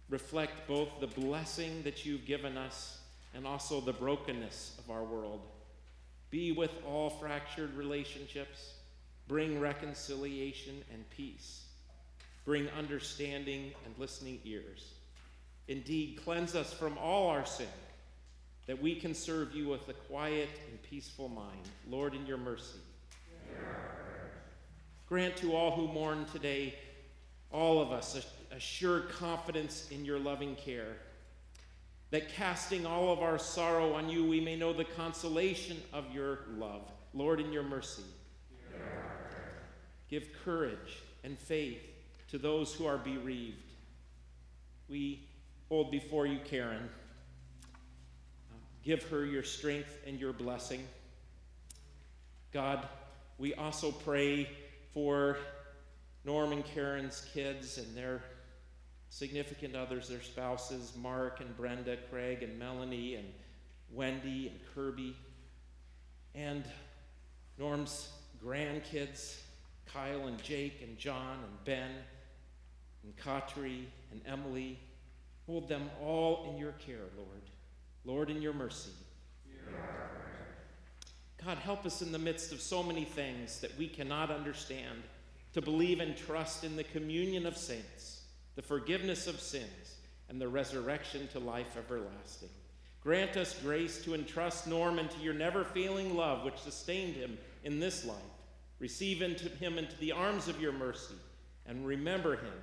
reflect 0.10 0.68
both 0.68 0.90
the 1.00 1.08
blessing 1.08 1.84
that 1.84 2.06
you've 2.06 2.26
given 2.26 2.58
us 2.58 2.97
and 3.34 3.46
also 3.46 3.82
the 3.82 3.94
brokenness 3.94 4.76
of 4.80 4.92
our 4.92 5.04
world. 5.04 5.42
Be 6.30 6.52
with 6.52 6.72
all 6.86 7.10
fractured 7.10 7.74
relationships. 7.76 8.74
Bring 9.28 9.60
reconciliation 9.60 10.84
and 10.94 11.10
peace. 11.10 11.66
Bring 12.46 12.70
understanding 12.78 13.72
and 13.86 13.94
listening 13.98 14.40
ears. 14.46 14.94
Indeed, 15.68 16.22
cleanse 16.24 16.56
us 16.56 16.72
from 16.72 16.98
all 16.98 17.28
our 17.28 17.46
sin, 17.46 17.68
that 18.68 18.82
we 18.82 18.96
can 18.96 19.14
serve 19.14 19.54
you 19.54 19.68
with 19.68 19.88
a 19.90 19.94
quiet 19.94 20.50
and 20.70 20.82
peaceful 20.84 21.28
mind. 21.28 21.68
Lord, 21.90 22.14
in 22.14 22.26
your 22.26 22.38
mercy. 22.38 22.80
Grant 25.10 25.38
to 25.38 25.56
all 25.56 25.72
who 25.72 25.88
mourn 25.88 26.26
today, 26.32 26.76
all 27.52 27.82
of 27.82 27.92
us, 27.92 28.22
a, 28.52 28.56
a 28.56 28.60
sure 28.60 29.02
confidence 29.02 29.88
in 29.92 30.04
your 30.04 30.20
loving 30.20 30.56
care 30.56 30.98
that 32.12 32.30
casting 32.34 32.86
all 32.86 33.12
of 33.12 33.20
our 33.20 33.38
sorrow 33.38 33.94
on 33.94 34.10
you, 34.10 34.26
we 34.26 34.40
may 34.40 34.56
know 34.56 34.72
the 34.72 34.86
consolation 34.86 35.78
of 35.92 36.06
your 36.14 36.40
love. 36.58 36.90
Lord, 37.14 37.40
in 37.40 37.52
your 37.52 37.64
mercy. 37.64 38.04
Give 40.10 40.28
courage 40.46 41.04
and 41.24 41.38
faith 41.38 41.82
to 42.30 42.38
those 42.38 42.74
who 42.74 42.86
are 42.86 42.98
bereaved. 42.98 43.58
We 44.88 45.28
hold 45.68 45.92
before 45.92 46.26
you 46.26 46.40
Karen. 46.46 46.90
Give 48.84 49.04
her 49.10 49.26
your 49.26 49.44
strength 49.44 49.98
and 50.06 50.18
your 50.18 50.32
blessing. 50.32 50.88
God, 52.54 52.88
we 53.38 53.54
also 53.54 53.92
pray 53.92 54.50
for 54.94 55.38
Norm 56.24 56.54
and 56.54 56.64
Karen's 56.64 57.26
kids 57.34 57.78
and 57.78 57.96
their 57.98 58.24
significant 59.10 59.76
others, 59.76 60.08
their 60.08 60.22
spouses, 60.22 60.94
Mark 60.96 61.40
and 61.40 61.56
Brenda, 61.56 61.98
Craig 62.10 62.44
and 62.44 62.58
Melanie, 62.60 63.16
and 63.16 63.28
Wendy 63.92 64.50
and 64.50 64.60
Kirby, 64.74 65.16
and 66.36 66.64
Norm's 67.58 68.10
grandkids, 68.44 69.38
Kyle 69.92 70.28
and 70.28 70.42
Jake 70.44 70.82
and 70.84 70.98
John 70.98 71.40
and 71.44 71.66
Ben 71.66 71.92
and 73.04 73.16
Katri 73.16 73.86
and 74.12 74.22
Emily. 74.26 74.78
Hold 75.46 75.68
them 75.70 75.90
all 76.02 76.50
in 76.50 76.58
your 76.58 76.74
care, 76.74 77.06
Lord. 77.16 77.42
Lord, 78.06 78.30
in 78.30 78.42
your 78.42 78.54
mercy. 78.54 78.92
God, 81.44 81.58
help 81.60 81.86
us 81.86 82.02
in 82.02 82.12
the 82.12 82.20
midst 82.20 82.52
of 82.52 82.62
so 82.62 82.84
many 82.84 83.06
things 83.06 83.60
that 83.62 83.78
we 83.78 83.88
cannot 83.88 84.30
understand 84.32 85.04
to 85.54 85.62
believe 85.62 86.00
and 86.00 86.16
trust 86.18 86.64
in 86.64 86.76
the 86.76 86.84
communion 86.84 87.46
of 87.46 87.56
saints 87.56 88.17
the 88.58 88.64
forgiveness 88.64 89.28
of 89.28 89.40
sins, 89.40 89.98
and 90.30 90.42
the 90.42 90.48
resurrection 90.48 91.28
to 91.28 91.40
life 91.40 91.78
everlasting. 91.78 92.50
Grant 93.02 93.38
us 93.38 93.58
grace 93.62 94.04
to 94.04 94.16
entrust 94.16 94.68
Norman 94.68 95.08
to 95.08 95.20
your 95.20 95.36
never 95.36 95.64
failing 95.64 96.18
love, 96.18 96.44
which 96.44 96.58
sustained 96.58 97.16
him 97.16 97.38
in 97.64 97.80
this 97.80 98.04
life. 98.04 98.18
Receive 98.80 99.22
into 99.22 99.48
him 99.48 99.78
into 99.78 99.96
the 100.00 100.12
arms 100.12 100.48
of 100.48 100.60
your 100.60 100.72
mercy, 100.72 101.14
and 101.68 101.86
remember 101.86 102.36
him 102.36 102.54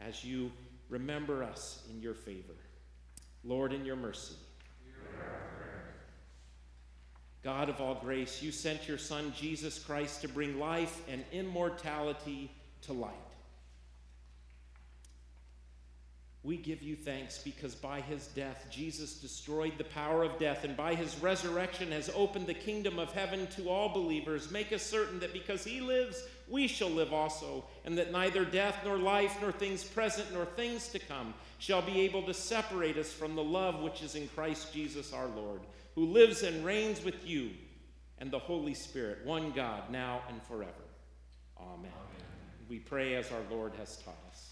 as 0.00 0.24
you 0.24 0.52
remember 0.88 1.42
us 1.42 1.82
in 1.90 2.00
your 2.00 2.14
favor. 2.14 2.54
Lord, 3.42 3.72
in 3.72 3.84
your 3.84 3.96
mercy. 3.96 4.36
God 7.42 7.68
of 7.68 7.80
all 7.80 7.96
grace, 7.96 8.40
you 8.40 8.52
sent 8.52 8.86
your 8.86 8.98
Son, 8.98 9.32
Jesus 9.36 9.80
Christ, 9.80 10.20
to 10.20 10.28
bring 10.28 10.60
life 10.60 11.02
and 11.08 11.24
immortality 11.32 12.52
to 12.82 12.92
light. 12.92 13.31
We 16.44 16.56
give 16.56 16.82
you 16.82 16.96
thanks 16.96 17.38
because 17.38 17.76
by 17.76 18.00
his 18.00 18.26
death, 18.28 18.66
Jesus 18.68 19.14
destroyed 19.14 19.74
the 19.78 19.84
power 19.84 20.24
of 20.24 20.40
death, 20.40 20.64
and 20.64 20.76
by 20.76 20.96
his 20.96 21.16
resurrection 21.18 21.92
has 21.92 22.10
opened 22.16 22.48
the 22.48 22.54
kingdom 22.54 22.98
of 22.98 23.12
heaven 23.12 23.46
to 23.48 23.68
all 23.68 23.88
believers. 23.88 24.50
Make 24.50 24.72
us 24.72 24.82
certain 24.82 25.20
that 25.20 25.32
because 25.32 25.62
he 25.62 25.80
lives, 25.80 26.20
we 26.48 26.66
shall 26.66 26.90
live 26.90 27.12
also, 27.12 27.64
and 27.84 27.96
that 27.96 28.10
neither 28.10 28.44
death, 28.44 28.76
nor 28.84 28.98
life, 28.98 29.36
nor 29.40 29.52
things 29.52 29.84
present, 29.84 30.32
nor 30.32 30.44
things 30.44 30.88
to 30.88 30.98
come 30.98 31.32
shall 31.58 31.80
be 31.80 32.00
able 32.00 32.24
to 32.24 32.34
separate 32.34 32.96
us 32.96 33.12
from 33.12 33.36
the 33.36 33.44
love 33.44 33.80
which 33.80 34.02
is 34.02 34.16
in 34.16 34.26
Christ 34.28 34.74
Jesus 34.74 35.12
our 35.12 35.28
Lord, 35.28 35.60
who 35.94 36.06
lives 36.06 36.42
and 36.42 36.64
reigns 36.64 37.04
with 37.04 37.24
you 37.24 37.50
and 38.18 38.32
the 38.32 38.38
Holy 38.38 38.74
Spirit, 38.74 39.24
one 39.24 39.52
God, 39.52 39.90
now 39.90 40.22
and 40.28 40.42
forever. 40.42 40.72
Amen. 41.60 41.72
Amen. 41.78 42.26
We 42.68 42.80
pray 42.80 43.14
as 43.14 43.30
our 43.30 43.42
Lord 43.48 43.74
has 43.78 43.96
taught 43.98 44.18
us. 44.28 44.51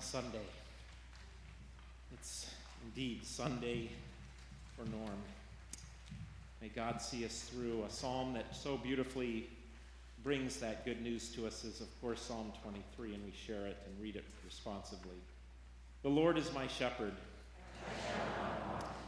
Sunday. 0.00 0.38
It's 2.12 2.50
indeed 2.84 3.24
Sunday 3.24 3.90
for 4.76 4.84
Norm. 4.90 5.18
May 6.60 6.68
God 6.68 7.00
see 7.02 7.24
us 7.24 7.50
through. 7.52 7.84
A 7.84 7.90
psalm 7.90 8.34
that 8.34 8.54
so 8.54 8.76
beautifully 8.76 9.48
brings 10.22 10.56
that 10.56 10.84
good 10.84 11.02
news 11.02 11.28
to 11.30 11.46
us 11.46 11.64
is, 11.64 11.80
of 11.80 12.00
course, 12.00 12.20
Psalm 12.20 12.52
23, 12.62 13.14
and 13.14 13.24
we 13.24 13.32
share 13.32 13.66
it 13.66 13.76
and 13.86 14.02
read 14.02 14.16
it 14.16 14.24
responsively. 14.44 15.18
The 16.02 16.08
Lord 16.08 16.38
is 16.38 16.52
my 16.54 16.66
shepherd. 16.66 17.12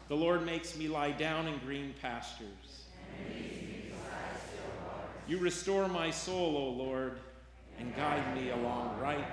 The 0.08 0.14
Lord 0.14 0.44
makes 0.44 0.76
me 0.76 0.88
lie 0.88 1.12
down 1.12 1.48
in 1.48 1.58
green 1.58 1.94
pastures. 2.02 2.84
You 5.26 5.38
restore 5.38 5.88
my 5.88 6.10
soul, 6.10 6.56
O 6.56 6.68
Lord, 6.70 7.18
and 7.78 7.96
guide 7.96 8.36
me 8.36 8.50
along 8.50 8.98
right 9.00 9.26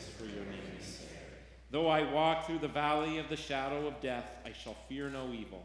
pathways 0.00 0.14
for 0.18 0.24
your 0.24 0.44
name's 0.46 0.86
sake. 0.86 1.08
Though 1.70 1.88
I 1.88 2.10
walk 2.12 2.46
through 2.46 2.58
the 2.58 2.68
valley 2.68 3.18
of 3.18 3.28
the 3.28 3.36
shadow 3.36 3.86
of 3.86 4.00
death, 4.00 4.38
I 4.44 4.52
shall 4.52 4.76
fear 4.88 5.08
no 5.08 5.32
evil. 5.32 5.64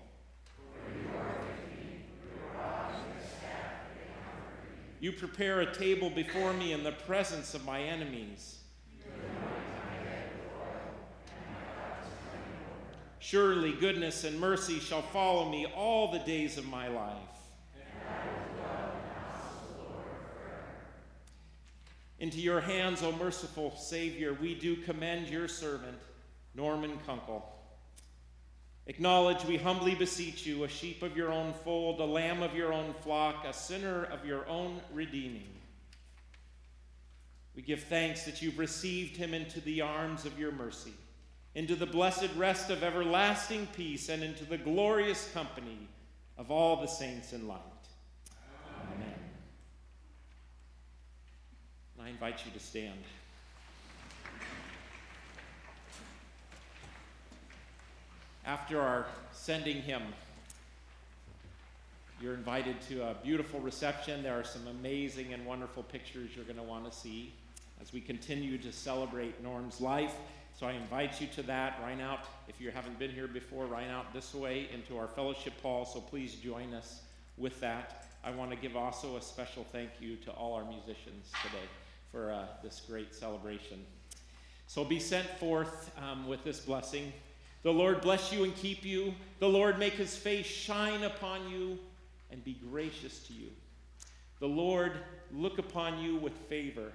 You 4.99 5.11
prepare 5.11 5.61
a 5.61 5.73
table 5.73 6.09
before 6.09 6.53
me 6.53 6.73
in 6.73 6.83
the 6.83 6.91
presence 6.91 7.53
of 7.53 7.65
my 7.65 7.81
enemies. 7.81 8.59
Surely 13.19 13.73
goodness 13.73 14.23
and 14.23 14.39
mercy 14.39 14.79
shall 14.79 15.01
follow 15.01 15.49
me 15.49 15.65
all 15.75 16.11
the 16.11 16.19
days 16.19 16.57
of 16.57 16.65
my 16.65 16.87
life. 16.87 17.34
Into 22.19 22.39
your 22.39 22.61
hands, 22.61 23.03
O 23.03 23.11
merciful 23.11 23.75
Savior, 23.75 24.33
we 24.33 24.55
do 24.55 24.77
commend 24.77 25.27
your 25.27 25.47
servant, 25.47 25.97
Norman 26.53 26.97
Kunkel. 27.05 27.43
Acknowledge, 28.87 29.43
we 29.45 29.57
humbly 29.57 29.95
beseech 29.95 30.45
you, 30.45 30.63
a 30.63 30.67
sheep 30.67 31.01
of 31.01 31.17
your 31.17 31.31
own 31.31 31.53
fold, 31.63 31.99
a 31.99 32.05
lamb 32.05 32.43
of 32.43 32.55
your 32.55 32.71
own 32.71 32.93
flock, 33.01 33.45
a 33.45 33.51
sinner 33.51 34.05
of 34.05 34.25
your 34.25 34.47
own 34.47 34.79
redeeming. 34.93 35.49
We 37.55 37.63
give 37.63 37.83
thanks 37.83 38.25
that 38.25 38.41
you've 38.41 38.59
received 38.59 39.17
him 39.17 39.33
into 39.33 39.59
the 39.61 39.81
arms 39.81 40.25
of 40.25 40.37
your 40.37 40.51
mercy, 40.51 40.93
into 41.55 41.75
the 41.75 41.85
blessed 41.85 42.29
rest 42.37 42.69
of 42.69 42.83
everlasting 42.83 43.67
peace, 43.75 44.09
and 44.09 44.23
into 44.23 44.45
the 44.45 44.57
glorious 44.57 45.31
company 45.33 45.87
of 46.37 46.51
all 46.51 46.81
the 46.81 46.87
saints 46.87 47.33
in 47.33 47.47
light. 47.47 47.59
Amen. 48.93 49.13
I 52.05 52.09
invite 52.09 52.45
you 52.45 52.51
to 52.51 52.59
stand. 52.59 52.99
After 58.45 58.79
our 58.79 59.07
sending 59.31 59.77
hymn, 59.77 60.03
you're 62.21 62.35
invited 62.35 62.79
to 62.89 63.09
a 63.09 63.15
beautiful 63.23 63.59
reception. 63.59 64.21
There 64.21 64.39
are 64.39 64.43
some 64.43 64.67
amazing 64.67 65.33
and 65.33 65.47
wonderful 65.47 65.81
pictures 65.81 66.29
you're 66.35 66.45
going 66.45 66.57
to 66.57 66.63
want 66.63 66.89
to 66.91 66.95
see 66.95 67.33
as 67.81 67.91
we 67.91 68.01
continue 68.01 68.59
to 68.59 68.71
celebrate 68.71 69.41
Norm's 69.41 69.81
life. 69.81 70.13
So 70.59 70.67
I 70.67 70.73
invite 70.73 71.19
you 71.19 71.25
to 71.33 71.43
that. 71.43 71.79
Right 71.81 71.99
out, 71.99 72.25
if 72.47 72.61
you 72.61 72.69
haven't 72.69 72.99
been 72.99 73.11
here 73.11 73.27
before, 73.27 73.65
right 73.65 73.89
out 73.89 74.13
this 74.13 74.35
way 74.35 74.69
into 74.71 74.95
our 74.99 75.07
fellowship 75.07 75.59
hall. 75.63 75.85
So 75.85 76.01
please 76.01 76.35
join 76.35 76.75
us 76.75 77.01
with 77.35 77.59
that. 77.61 78.05
I 78.23 78.29
want 78.29 78.51
to 78.51 78.57
give 78.57 78.75
also 78.75 79.17
a 79.17 79.21
special 79.23 79.65
thank 79.71 79.89
you 79.99 80.17
to 80.17 80.31
all 80.31 80.53
our 80.53 80.65
musicians 80.65 81.31
today 81.41 81.65
for 82.15 82.31
uh, 82.31 82.45
this 82.63 82.81
great 82.87 83.13
celebration. 83.13 83.85
So 84.67 84.85
be 84.85 85.01
sent 85.01 85.27
forth 85.37 85.91
um, 85.97 86.29
with 86.29 86.45
this 86.45 86.61
blessing. 86.61 87.11
The 87.63 87.73
Lord 87.73 87.99
bless 87.99 88.31
you 88.31 88.45
and 88.45 88.55
keep 88.55 88.85
you. 88.85 89.13
The 89.39 89.49
Lord 89.49 89.77
make 89.77 89.95
his 89.95 90.15
face 90.15 90.45
shine 90.45 91.03
upon 91.03 91.49
you 91.49 91.77
and 92.31 92.41
be 92.41 92.57
gracious 92.71 93.19
to 93.27 93.33
you. 93.33 93.49
The 94.39 94.47
Lord 94.47 94.93
look 95.29 95.59
upon 95.59 95.99
you 95.99 96.15
with 96.15 96.31
favor 96.47 96.93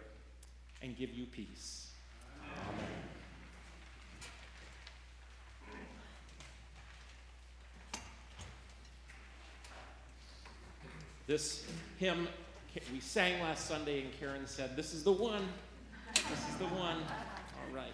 and 0.81 0.97
give 0.97 1.13
you 1.13 1.27
peace. 1.27 1.91
Amen. 2.43 2.87
This 11.27 11.67
hymn 11.99 12.27
we 12.93 13.01
sang 13.01 13.41
last 13.43 13.67
Sunday, 13.67 14.03
and 14.03 14.21
Karen 14.21 14.47
said, 14.47 14.77
This 14.77 14.95
is 14.95 15.03
the 15.03 15.13
one. 15.13 15.49
This 16.15 16.49
is 16.49 16.57
the 16.57 16.67
one. 16.67 16.99
All 16.99 17.75
right. 17.75 17.93